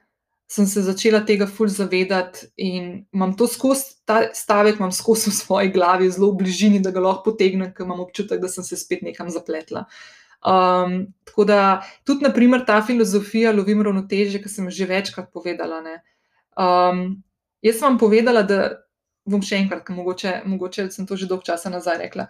[0.50, 5.34] Sem se začela tega ful zavedati in imam to skozi, ta stavek imam skozi v
[5.34, 8.78] svoji glavi, zelo v bližini, da ga lahko potegnem, ker imam občutek, da sem se
[8.78, 9.86] spet nekam zapletla.
[9.86, 11.60] Uh, Um, tako da
[12.06, 15.82] tudi, naprimer, ta filozofija lovim ravnoteže, ki sem že večkrat povedala.
[16.54, 17.24] Um,
[17.66, 18.86] jaz sem vam povedala, da
[19.26, 22.28] bom še enkrat, ker mogoče, mogoče sem to že dolgo časa nazaj rekla.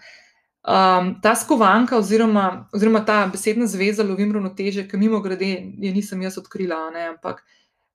[0.65, 6.23] Um, ta skovanka, oziroma, oziroma ta besedna zveza, lovim ravnoteže, ki mimo grede, je nisem
[6.25, 7.43] jaz odkrila, ne, ampak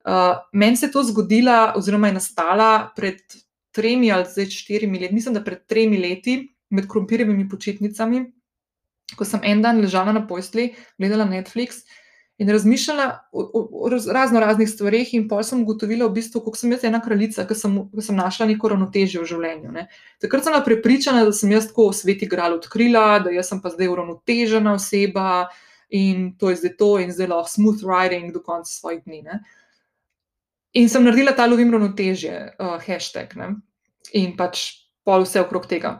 [0.04, 3.24] uh, meni se je to zgodilo, oziroma je nastala pred
[3.74, 8.22] tremi ali zdaj štirimi leti, mislim, da pred tremi leti, med krompirjevimi počitnicami,
[9.16, 11.84] ko sem en dan ležala na postli, gledala Netflix
[12.40, 16.56] in razmišljala o, o, o razno raznih stvareh, in pa sem ugotovila, v bistvu, kako
[16.56, 19.72] sem jaz ena kraljica, ki sem, sem našla neko ravnotežje v življenju.
[19.74, 19.84] Ne.
[20.24, 23.74] Takrat sem bila prepričana, da sem jaz tako svet igral odkrila, da jaz sem pa
[23.74, 25.50] zdaj uravnotežena oseba
[25.92, 29.20] in to je zdaj to, in zdaj lahko smooth riding do konca svojih dni.
[29.28, 29.42] Ne.
[30.80, 33.52] In sem naredila ta lovim ravnotežje, uh, hashtag, ne.
[34.16, 35.98] in pač pol vse okrog tega.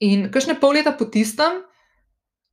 [0.00, 1.66] In kakšne pol leta po tistem,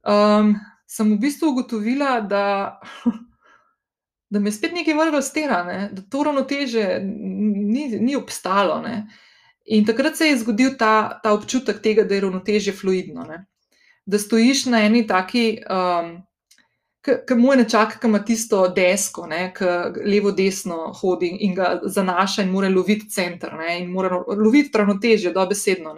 [0.06, 0.56] um,
[0.88, 2.80] sem v bistvu ugotovila, da,
[4.32, 5.90] da me spet nekaj vrglo z tera, ne?
[5.94, 8.82] da to ravnoteže ni, ni obstalo.
[8.82, 9.08] Ne?
[9.66, 13.26] In takrat se je zgodil ta, ta občutek tega, da je ravnoteže fluidno.
[13.26, 13.46] Ne?
[14.06, 16.16] Da stojiš na eni taki, um,
[17.06, 19.28] ki mu je nečak, ki ima tisto desko,
[19.58, 23.80] ki levo-desno hodi in ga zanaša in mora loviti center ne?
[23.80, 25.98] in mora loviti ravnoteže, dobesedno.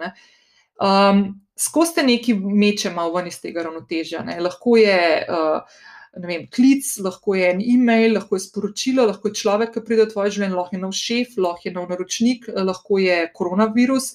[0.80, 4.22] Um, skozi te neki meče malo ven iz tega ravnotežja.
[4.26, 4.38] Ne.
[4.40, 5.78] Lahko je uh,
[6.16, 10.12] vem, klic, lahko je en e-mail, lahko je sporočilo, lahko je človek, ki pride v
[10.14, 14.10] tvoje življenje, lahko je nov šef, lahko je nov naročnik, lahko je koronavirus,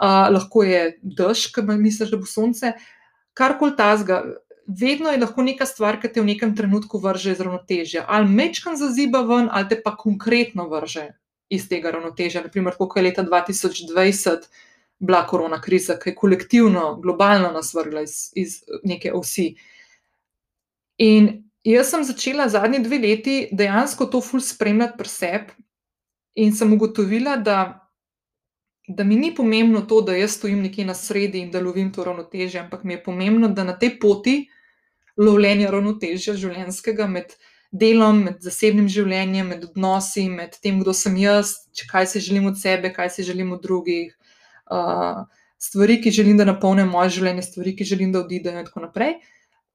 [0.00, 2.74] uh, lahko je dež, ki misliš, da bo sonce.
[3.36, 4.22] Karkoli tazga,
[4.66, 8.06] vedno je lahko neka stvar, ki te v nekem trenutku vrže iz ravnotežja.
[8.08, 11.10] Ali mečkam zaziba ven, ali te pa konkretno vrže
[11.52, 12.42] iz tega ravnotežja.
[12.46, 14.48] Naprimer, koliko je leta 2020
[14.98, 19.54] bila korona kriza, ki je kolektivno, globalno nas vrgla iz, iz neke osi.
[20.98, 21.28] In
[21.64, 25.52] jaz sem začela zadnji dve leti dejansko to ful spremljati pri sebi
[26.36, 27.88] in sem ugotovila, da,
[28.88, 32.04] da mi ni pomembno to, da jaz stojim nekje na sredi in da lovim to
[32.04, 34.36] ravnotežje, ampak mi je pomembno, da na tej poti
[35.16, 37.32] lovljenja ravnotežja življenjskega med
[37.72, 41.54] delom, med zasebnim življenjem, med odnosi, med tem, kdo sem jaz,
[41.90, 44.12] kaj se želim od sebe, kaj se želim od drugih,
[45.58, 49.16] stvari, ki želim, da napolnijo moje življenje, stvari, ki želim, da odidejo, in tako naprej.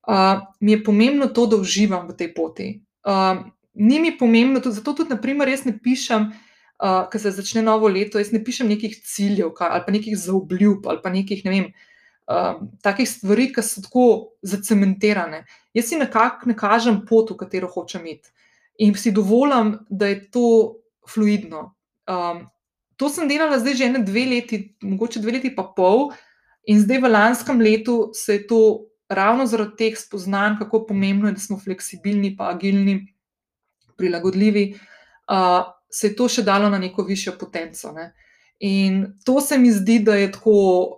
[0.08, 2.70] Uh, mi je pomembno to, da uživam v tej poti.
[3.06, 6.32] Uh, ni mi pomembno, tudi, zato tudi, naprimer, jaz ne pišem,
[6.82, 10.18] uh, ko se začne novo leto, jaz ne pišem nekih ciljev kaj, ali pa nekih
[10.18, 11.68] zaobljub ali pa nekih, ne vem,
[12.26, 14.06] uh, takih stvari, ki so tako
[14.42, 15.44] zacementirane.
[15.78, 18.34] Jaz si nekako ne kažem pot, v katero hočem iti.
[18.82, 20.48] In si dovolim, da je to
[21.06, 21.76] fluidno.
[22.10, 22.48] Um,
[23.02, 26.12] to sem delala zdaj že dve leti, mogoče dve leti pa pol,
[26.70, 28.62] in zdaj v lanskem letu se je to
[29.10, 33.16] ravno zaradi teh spoznanj, kako pomembno je, da smo fleksibilni, pa agilni,
[33.98, 34.66] prilagodljivi,
[35.34, 37.92] uh, se je to še dalo na neko višjo potenco.
[37.92, 38.14] Ne.
[38.62, 40.98] In to se mi zdi, da je tako.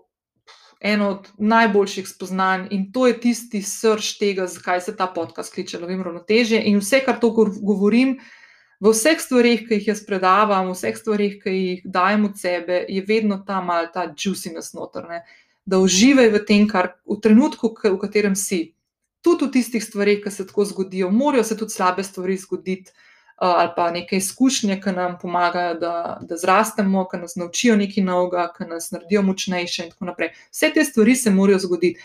[0.83, 5.79] Eno od najboljših spoznanj, in to je tisti srč tega, zakaj se ta podcast kliče
[5.79, 6.59] Lovim ravnoteže.
[6.59, 8.42] In vse, kar to govorim, uh,
[8.83, 12.83] v vseh stvarih, ki jih jaz predavam, v vseh stvarih, ki jih dajem od sebe,
[12.91, 15.21] je vedno ta mal, ta juiciness notrne,
[15.63, 18.75] da uživaj v tem, kar v trenutku, v katerem si.
[19.23, 22.91] Tudi v tistih stvarih, ki se tako zgodijo, morajo se tudi slabe stvari zgoditi,
[23.39, 28.49] ali pa neke izkušnje, ki nam pomagajo, da, da zrastemo, ki nas naučijo nekaj novega,
[28.51, 30.35] ki nas naredijo močnejše, in tako naprej.
[30.51, 32.03] Vse te stvari se morajo zgoditi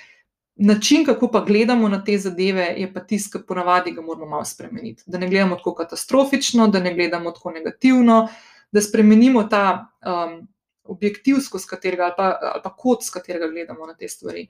[0.58, 4.44] način, kako pa gledamo na te zadeve, je pa tisto, ki ponavadi ga moramo malo
[4.44, 5.02] spremeniti.
[5.06, 8.28] Da ne gledamo tako katastrofično, da ne gledamo tako negativno,
[8.72, 10.48] da spremenimo ta um,
[10.84, 14.48] objektiv, skozi katerega ali pa, ali pa kot, s katerega gledamo na te stvari.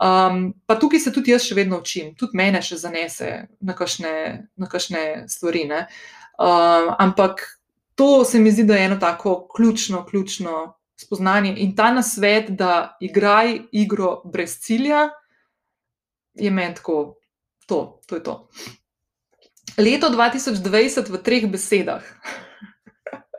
[0.00, 4.14] Um, pa tukaj se tudi jaz še vedno učim, tudi mene še zanese na kakšne,
[4.56, 5.64] na kakšne stvari.
[5.72, 7.40] Um, ampak
[7.94, 12.98] to se mi zdi, da je eno tako ključno, ključno spoznanje in ta nasvet, da
[13.00, 15.08] igraj igro brez cilja
[16.36, 17.16] je meni tako,
[17.66, 18.48] to, to je to.
[19.78, 22.04] Leto 2020 v treh besedah.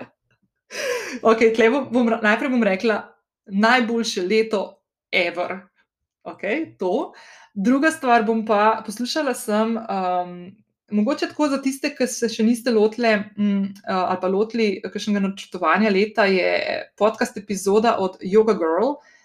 [1.29, 1.53] okay,
[1.91, 3.01] bom, najprej bom rekla,
[3.47, 5.65] najboljše leto ever.
[6.27, 7.13] Okay, to.
[7.53, 9.77] Druga stvar bom pa poslušala sem.
[9.77, 10.55] Um,
[10.91, 15.89] Mogoče tako za tiste, ki se še niste lotili mm, ali pa lotili kakšnega načrtovanja
[15.91, 16.53] leta, je
[16.95, 19.16] podcast epizoda od Yoga Girl, uh,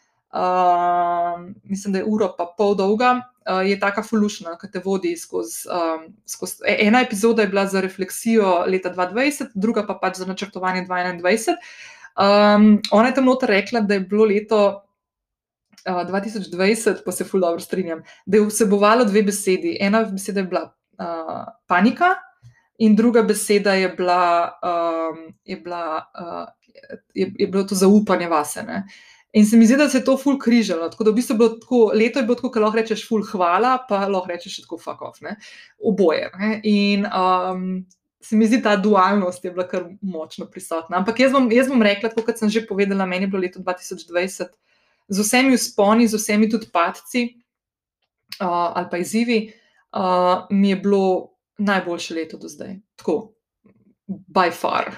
[1.64, 3.20] mislim, da je uro pa pol dolga,
[3.50, 5.68] uh, je taka fulušna, ki te vodi skozi.
[5.68, 6.62] Um, skozi.
[6.66, 11.56] E, ena epizoda je bila za refleksijo leta 2020, druga pa pač za načrtovanje 2021.
[12.12, 14.82] Um, ona je tam noter rekla, da je bilo leto.
[15.82, 19.72] 2020, pa se fuldo strinjam, da je vsebovalo dve besedi.
[19.80, 22.12] Ena beseda je bila uh, panika,
[22.78, 26.46] in druga beseda je bila, um, je, bila uh,
[27.14, 28.62] je, je bilo to zaupanje vase.
[28.62, 28.86] Uh,
[29.32, 30.90] In se mi zdi, da se je to ful križalo.
[30.92, 33.24] Tako da v bistvu je bilo tako, leto je bilo tako, da lahko rečeš ful
[33.24, 35.36] hvala, pa lahko rečeš tako fuck off, ne?
[35.80, 36.30] oboje.
[36.38, 36.60] Ne?
[36.68, 37.86] In um,
[38.20, 41.00] se mi zdi ta dualnost je bila kar močno prisotna.
[41.00, 44.52] Ampak jaz bom, jaz bom rekla, kot sem že povedala, meni je bilo leto 2020
[45.08, 47.24] z vsemi usponi, z vsemi tudi padci
[48.40, 49.52] uh, ali pa izzivi,
[49.96, 52.76] uh, mi je bilo najboljše leto do zdaj.
[52.96, 53.32] Tako,
[54.08, 54.92] by far.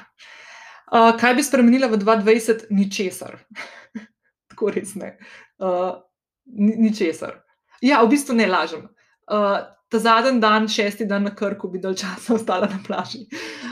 [0.92, 2.66] Uh, kaj bi spremenila v 2020?
[2.70, 3.38] Ničesar.
[4.54, 5.14] tako res ne.
[5.58, 5.98] Uh,
[6.46, 7.42] Ničesar.
[7.84, 8.86] Ja, v bistvu ne lažem.
[9.28, 13.26] Uh, ta zadnji dan, šesti dan na krku, bi dal časa ostala na plaži.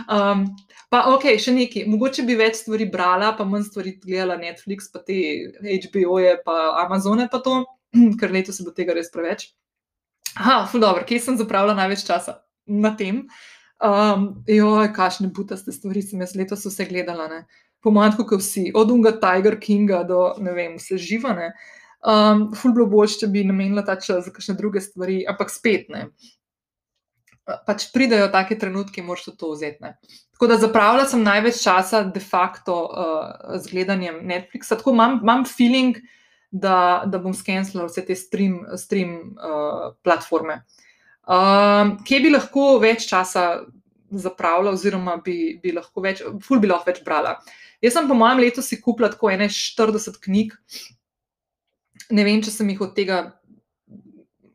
[0.07, 0.47] Um,
[0.93, 1.87] pa ok, še nekaj.
[1.91, 5.19] Mogoče bi več stvari brala, pa manj stvari gledala Netflix, pa te
[5.59, 7.63] HBO-je, pa Amazone, pa to,
[8.21, 9.51] ker leto se bo tega res preveč.
[10.39, 13.27] Ha, ful dobro, kje sem zapravila največ časa na tem.
[13.83, 17.27] Um, joj, kašne butaste stvari sem jaz letos vse gledala.
[17.29, 17.41] Ne?
[17.83, 21.53] Po mojem, kot vsi, od Unga Tiger Kinga do ne vem, vse živane.
[22.03, 25.91] Um, ful bilo boljše, če bi namenila ta čas za kakšne druge stvari, ampak spet
[25.93, 26.09] ne.
[27.67, 29.83] Pač pridejo take trenutke, moraš to vzeti.
[29.83, 29.97] Ne.
[30.35, 34.79] Tako da zapravljala sem največ časa de facto uh, z gledanjem Netflixa.
[34.79, 35.99] Tako imam, imam feeling,
[36.51, 40.63] da, da bom skenirala vse te stream, stream uh, platforme.
[41.23, 43.63] Um, kje bi lahko več časa
[44.19, 47.37] zapravljala, oziroma bi, bi lahko več, ful bi lahko več brala.
[47.83, 50.53] Jaz sem po mojem letu si kupila tako 41 knjig.
[52.13, 53.23] Ne vem, če sem jih od tega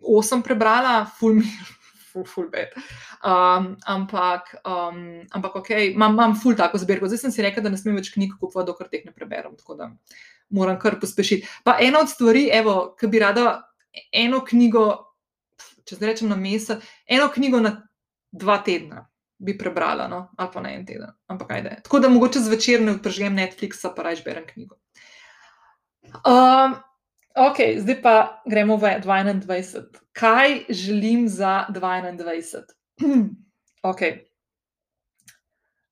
[0.07, 1.49] 8 prebrala, full me,
[2.11, 2.75] full, full bed.
[3.25, 5.01] Um, ampak, um,
[5.35, 7.09] ampak, ok, imam, imam full tako zbirko.
[7.09, 9.57] Zdaj sem si rekla, da ne smem več knjig kupovati, dokler teh ne preberem.
[9.59, 9.91] Tako da
[10.53, 11.49] moram kar pospešiti.
[11.67, 13.49] Pa ena od stvari, evo, ki bi rada
[14.15, 14.87] eno knjigo,
[15.87, 17.79] če zdaj rečem na mesec, eno knjigo na
[18.31, 19.07] dva tedna
[19.37, 20.27] bi prebrala, no?
[20.37, 21.13] ali pa na en teden.
[21.27, 21.81] Ampak kaj da je.
[21.83, 24.77] Tako da mogoče zvečer ne odpržem Netflixa, pa raje berem knjigo.
[26.25, 26.77] Um,
[27.35, 28.15] ok, zdaj pa
[28.49, 30.01] gremo v 2021.
[30.17, 32.63] Kaj želim za 2021?
[33.91, 34.01] ok.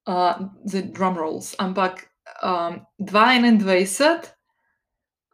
[0.06, 1.54] Uh, zdaj drum rolls.
[1.60, 2.08] Ampak
[2.42, 4.34] um, 2021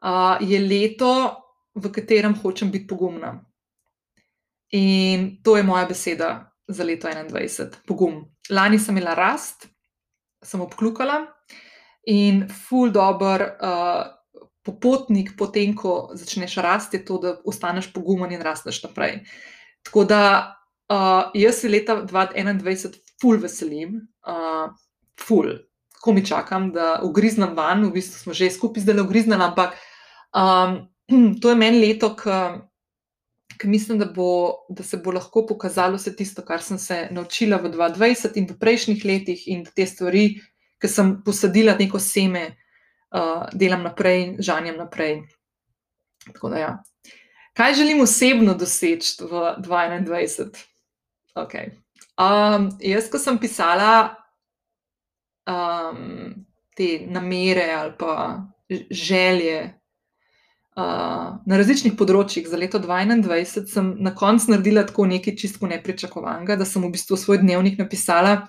[0.04, 1.38] uh, je leto,
[1.76, 3.40] v katerem hočem biti pogumna.
[4.72, 8.24] In to je moja beseda za leto 2021, pogum.
[8.50, 9.68] Lani sem imela rast,
[10.44, 11.26] sem obklukala
[12.10, 14.06] in full dobr uh,
[14.66, 19.22] popotnik, potem ko začneš rasti, je to, da ostaneš pogumen in rasteš naprej.
[19.86, 20.22] Tako da
[20.90, 24.74] uh, jaz se leta 2021 full veselim, uh,
[25.20, 25.54] full.
[26.02, 29.78] Ko mi čakam, da ugriznem van, v bistvu smo že skupaj zdaj ugriznili, ampak
[30.34, 30.80] um,
[31.42, 32.38] to je meni leto, ki
[33.58, 37.58] ker mislim, da, bo, da se bo lahko pokazalo vse tisto, kar sem se naučila
[37.58, 40.26] v 2020 in v prejšnjih letih, in te stvari,
[40.82, 42.46] ki sem posadila neko seme,
[43.16, 45.22] uh, delam naprej in žanjem naprej.
[46.42, 46.72] Da, ja.
[47.58, 50.58] Kaj želim osebno doseči v 2021?
[51.36, 51.72] Okay.
[52.20, 54.16] Um, jaz, ko sem pisala
[55.48, 56.34] um,
[56.76, 58.16] te namere ali pa
[58.92, 59.81] želje
[60.76, 66.66] na različnih področjih za leto 2021, sem na koncu naredila tako nekaj čisto nepričakovanega, da
[66.66, 68.48] sem v bistvu svoj dnevnik napisala.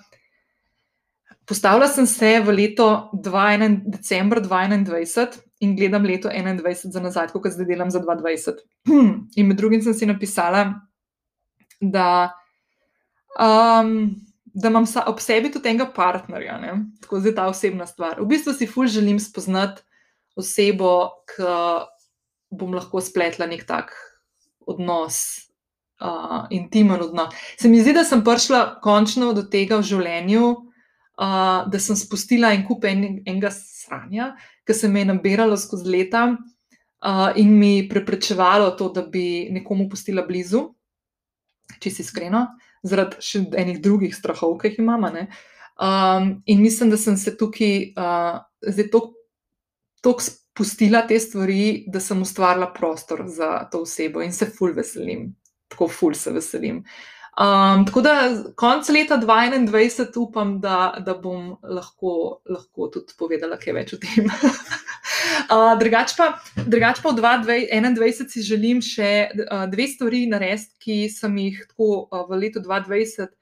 [1.43, 7.51] Postavila sem se v leto 21, decembra 2021 in gledam leto 2021 za nazaj, kot
[7.51, 8.63] zdaj delam za 2020.
[9.39, 10.63] In med drugim sem si napisala,
[11.83, 12.31] da,
[13.35, 14.15] um,
[14.55, 16.77] da imam ob sebi tudi enega partnerja, ne?
[17.03, 18.23] tako zdaj ta osebna stvar.
[18.23, 19.83] V bistvu si fulž želim spoznati
[20.39, 21.43] osebo, ki
[22.57, 23.93] bom lahko spletla nek tak
[24.67, 25.49] odnos,
[26.03, 27.33] uh, intimen odnos.
[27.59, 30.49] Se mi zdi, da sem prišla končno do tega v življenju,
[31.19, 34.33] uh, da sem spustila en kup en, enega sranja,
[34.67, 39.89] ki se mi je nabiralo skozi leta uh, in mi preprečevalo to, da bi nekomu
[39.91, 40.69] pustila blizu,
[41.79, 42.45] če si iskreno,
[42.83, 45.11] zaradi še enih drugih strahov, ki jih imamo.
[45.73, 49.13] Um, in mislim, da sem se tukaj uh, zdaj tako
[50.53, 55.31] pustila te stvari, da sem ustvarila prostor za to osebo in se ful veselim,
[55.71, 56.83] tako ful se veselim.
[57.33, 63.73] Um, tako da konec leta 2021 upam, da, da bom lahko, lahko tudi povedala kaj
[63.73, 64.27] več o tem.
[65.55, 70.99] uh, drugač pa, drugač pa v 2021 si želim še uh, dve stvari narediti, ki
[71.09, 73.33] sem jih tako uh, v letu 2020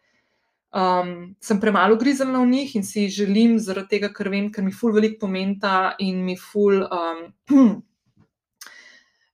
[0.74, 4.72] um, sem premalo grizelna v njih in si želim zaradi tega, ker vem, ker mi
[4.72, 6.84] ful veliko pomenta in mi ful.
[6.88, 7.82] Um,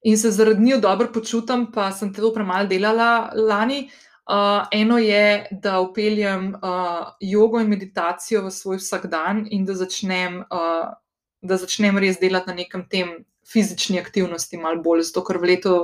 [0.08, 3.90] In se zaradi njih dobro počutim, pa sem to premalo delala lani.
[4.28, 10.42] Uh, eno je, da upeljem uh, jogo in meditacijo v svoj vsakdan in da začnem,
[10.52, 10.94] uh,
[11.42, 13.14] da začnem res delati na nekem tem
[13.48, 15.76] fizični aktivnosti, malo bolj, zato ker v letu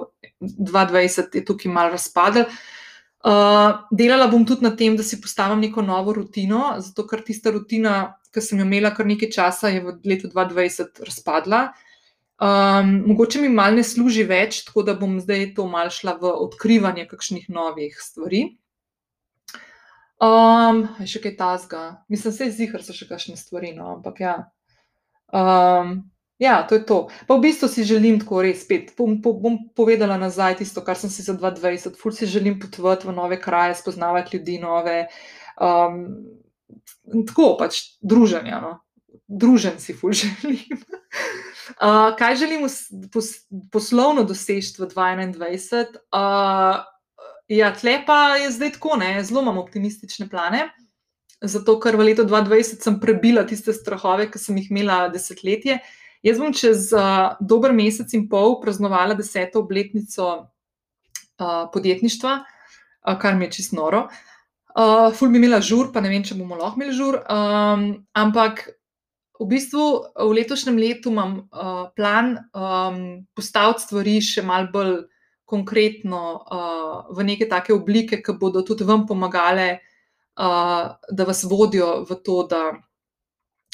[0.42, 2.46] 2020 je tukaj malo razpadel.
[3.24, 8.18] Delala bom tudi na tem, da si postavim neko novo rutino, zato ker tista rutina,
[8.34, 11.64] ki sem jo imela kar nekaj časa, je v letu 2020 razpadla.
[12.44, 16.34] Um, mogoče mi malo ne služi več, tako da bom zdaj to mal šla v
[16.44, 18.42] odkrivanje kakšnih novih stvari.
[20.24, 21.84] Um, še kaj tasga.
[22.12, 24.36] Mislim, se zdi, da so še kakšne stvari, no, ampak ja.
[25.32, 26.02] Um,
[26.42, 26.98] Ja, to je to.
[27.28, 28.94] Pa v bistvu si želim tako res spet.
[28.98, 32.00] Bom, bom povedala nazaj tisto, kar sem si za 2020.
[32.00, 35.08] Ful si želim potovati v nove kraje, spoznavati ljudi nove.
[35.62, 36.26] Um,
[37.30, 38.60] tako pač druženja.
[38.64, 38.74] No.
[39.28, 40.82] Družen si ful želim.
[41.78, 42.66] Uh, kaj želim
[43.14, 43.30] pos,
[43.72, 46.02] poslovno doseči v 2021?
[46.10, 46.82] Uh,
[47.48, 49.16] ja, tle pa je zdaj tako, ne?
[49.24, 50.72] zelo imam optimistične plane.
[51.44, 55.82] Zato, ker v letu 2020 sem prebila tiste strahove, ki sem jih imela desetletje.
[56.24, 63.36] Jaz bom čez uh, dober mesec in pol praznovala deseto obletnico uh, podjetništva, uh, kar
[63.36, 64.06] mi je čisto noro.
[64.74, 67.20] Uh, ful bi imela žur, pa ne vem, če bomo lahko imeli žur.
[67.28, 67.84] Um,
[68.16, 68.64] ampak
[69.44, 69.84] v bistvu
[70.16, 73.02] v letošnjem letu imam uh, plan um,
[73.36, 75.04] postaviti stvari še mal bolj
[75.44, 79.84] konkretno uh, v neke take oblike, ki bodo tudi vam pomagale,
[80.40, 82.64] uh, da vas vodijo v to, da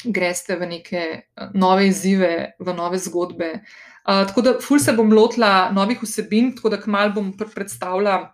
[0.04, 3.52] greste v neke eh, nove izzive, v nove zgodbe.
[4.00, 8.30] Uh, tako da, ful se bom lotila novih vsebin, tako da kmalo bom predstavila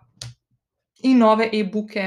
[1.03, 2.05] in nove e-booke.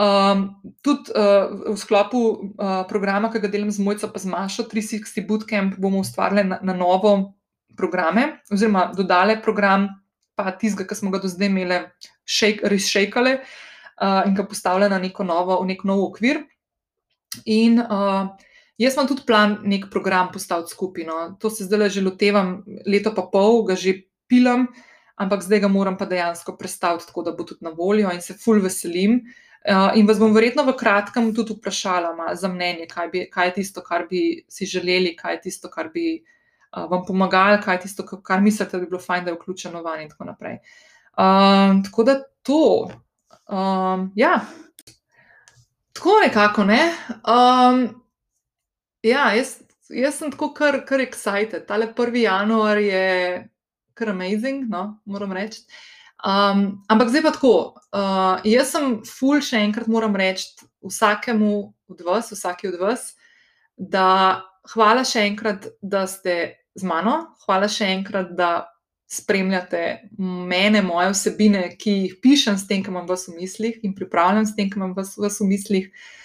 [0.00, 0.44] Um,
[0.80, 5.26] tudi uh, v sklopu uh, programa, ki ga delam z Mojco, pa z Mašo, 360
[5.26, 7.34] Bootcamp, bomo ustvarjali na, na novo
[7.76, 9.88] programe, oziroma dodali program,
[10.38, 11.82] pa tistega, ki smo ga do zdaj imeli,
[12.70, 16.44] res šejkali uh, in ga postavili na neko novo, v nek nov okvir.
[17.50, 18.30] In uh,
[18.80, 21.04] Jaz imam tudi plan, nek program postaviti skupaj.
[21.04, 21.18] No.
[21.40, 24.70] To se zdaj že lotevam, leto pa pol, ga že pilam,
[25.20, 28.34] ampak zdaj ga moram pa dejansko predstaviti tako, da bo tudi na voljo in se
[28.34, 29.20] ful veselim.
[29.60, 33.50] Uh, in vas bom verjetno v kratkem tudi vprašala ma, za mnenje, kaj, bi, kaj
[33.50, 37.76] je tisto, kar bi si želeli, kaj je tisto, kar bi uh, vam pomagalo, kaj
[37.76, 40.56] je tisto, kar mislite, da bi bilo fajn, da je vključeno van in tako naprej.
[41.12, 42.88] Uh, tako da to.
[43.50, 44.40] Um, ja,
[45.92, 46.64] tako nekako.
[46.64, 46.80] Ne?
[47.28, 47.99] Um,
[49.02, 49.54] Ja, jaz,
[49.88, 51.64] jaz sem tako kar, kar excited.
[51.68, 52.18] Tale 1.
[52.20, 53.48] januar je
[53.96, 55.62] kar amazing, no, moram reči.
[56.20, 57.54] Um, ampak zdaj pa tako.
[57.96, 60.52] Uh, jaz sem full, še enkrat moram reči
[60.84, 61.54] vsakemu
[61.88, 63.08] od vas, vsaki od vas,
[63.76, 64.44] da
[64.74, 66.36] hvala še enkrat, da ste
[66.76, 68.68] z mano, hvala še enkrat, da
[69.10, 73.96] spremljate mene, moje vsebine, ki jih pišem s tem, kar imam vas v mislih in
[73.96, 75.88] pripravljam s tem, kar imam vas, vas v mislih.
[75.88, 76.19] Uh,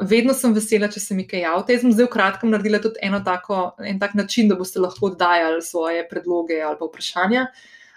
[0.00, 1.76] vedno sem vesela, če se mi kaj javlja.
[1.76, 5.12] Jaz sem zdaj v kratkem naredila tudi eno tako, en tak način, da boste lahko
[5.12, 7.46] oddajali svoje predloge ali pa vprašanja.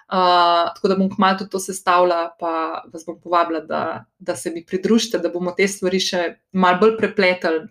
[0.07, 4.53] Uh, tako da bom kmalo tudi to sestavila, pa vas bom povabila, da, da se
[4.55, 6.21] mi pridružite, da bomo te stvari še
[6.55, 7.65] malo bolj prepletali,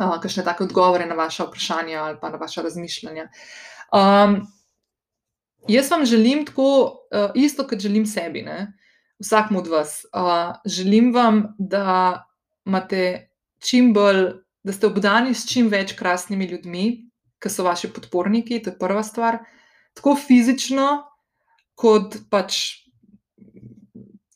[0.00, 3.28] uh, kakšne take odgovore na vaše vprašanja ali pa na vaše razmišljanja.
[3.94, 4.40] Um,
[5.70, 6.66] jaz vam želim tako,
[7.14, 8.72] uh, isto kot želim sebi, ne?
[9.22, 10.02] vsakmu od vas.
[10.10, 12.26] Uh, želim vam, da
[12.66, 13.28] imate
[13.62, 14.24] čim bolj,
[14.66, 16.86] da ste obdani s čim več krasnimi ljudmi,
[17.42, 19.38] ki so vaši podporniki, to je prva stvar.
[19.96, 20.88] Tako fizično,
[21.78, 22.58] kot pač,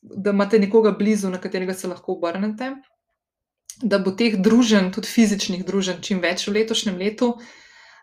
[0.00, 2.74] da imate nekoga blizu, na katerega se lahko obrnete.
[3.80, 7.32] Da bo teh družen, tudi fizičnih družen, čim več v letošnjem letu,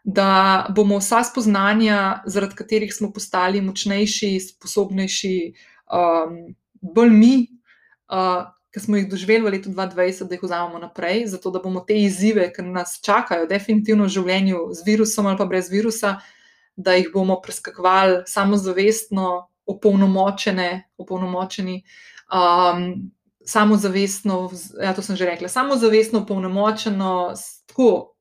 [0.03, 5.33] da bomo vsa spoznanja, zaradi katerih smo postali močnejši, sposobnejši,
[5.93, 6.37] um,
[6.81, 7.33] bolj mi,
[8.09, 8.47] uh,
[8.77, 11.97] ki smo jih doživeli v letu 2020, da jih vzamemo naprej, zato da bomo te
[11.97, 16.19] izzive, ki nas čakajo, definitivno v življenju z virusom ali pa brez virusa,
[16.77, 21.83] da jih bomo preskakovali samozavestno, opolnomočene, opolnomočeni.
[22.31, 23.11] Um,
[23.47, 24.49] Samozavestno,
[24.83, 27.31] ja, to sem že rekla, samozavestno, polnomočeno,
[27.71, 28.17] tako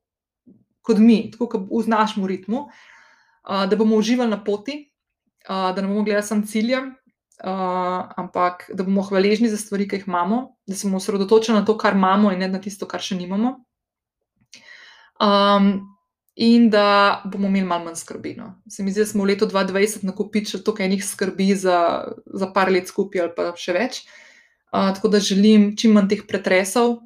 [0.87, 4.77] kot mi, tako kot v našem ritmu, uh, da bomo uživali na poti,
[5.49, 6.93] uh, da ne bomo gledali samo ciljem,
[7.45, 11.65] uh, ampak da bomo hvaležni za stvari, ki jih imamo, da se bomo osredotočili na
[11.65, 13.57] to, kar imamo, in ne na tisto, kar še nimamo.
[15.21, 15.97] Um,
[16.37, 18.35] in da bomo imeli malo manj skrbi.
[18.37, 18.55] No.
[18.69, 21.79] Se mi zdi, da smo v letu 2020 nakopili toliko enih skrbi za,
[22.27, 24.03] za par let skupaj, ali pa še več.
[24.73, 26.99] Uh, tako da želim čim manj teh pretresov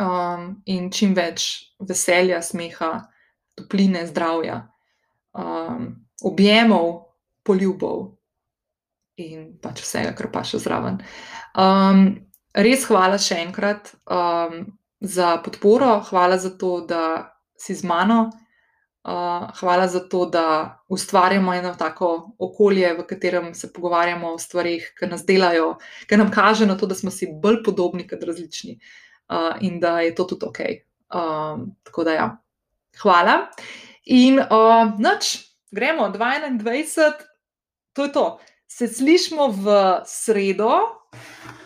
[0.00, 2.92] um, in čim več veselja, smeha,
[3.58, 4.62] topline, zdravja,
[5.36, 5.90] um,
[6.24, 6.92] objemov,
[7.44, 8.19] poljubov,
[9.20, 11.00] in pač vsega, kar pa še zraven.
[11.58, 12.04] Um,
[12.56, 14.64] res hvala še enkrat um,
[15.00, 18.30] za podporo, hvala za to, da si z mano.
[19.00, 24.90] Uh, hvala za to, da ustvarjamo eno tako okolje, v katerem se pogovarjamo o stvarih,
[24.98, 28.76] ki nas delajo, ki nam kaže na to, da smo si bolj podobni kot različni
[28.76, 30.60] uh, in da je to tudi ok.
[31.16, 32.28] Um, tako da, ja,
[33.00, 33.38] hvala.
[34.04, 37.24] In uh, noč, gremo 2021,
[37.96, 38.26] to je to.
[38.70, 39.72] Se slišmo v
[40.06, 40.70] sredo,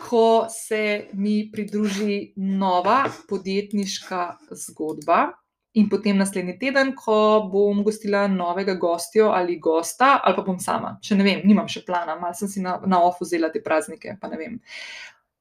[0.08, 5.26] ko se mi pridruži nova podjetniška zgodba.
[5.74, 7.16] In potem naslednji teden, ko
[7.52, 11.82] bom gostila novega gostja ali gosta, ali pa bom sama, če ne vem, nimam še
[11.84, 14.56] plana, malo sem si na, na ofu vzela te praznike, pa ne vem.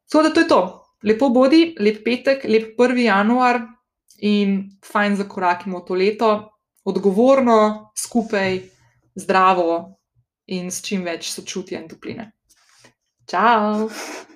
[0.10, 0.61] Tako da to je to.
[1.06, 3.03] Lepo bodi, lep petek, lep 1.
[3.06, 3.61] januar
[4.26, 6.31] in fajn zakorakimo to leto,
[6.90, 8.64] odgovorno, skupaj,
[9.15, 9.69] zdravo
[10.47, 12.31] in s čim več sočutja in topline.
[13.29, 13.89] Čau!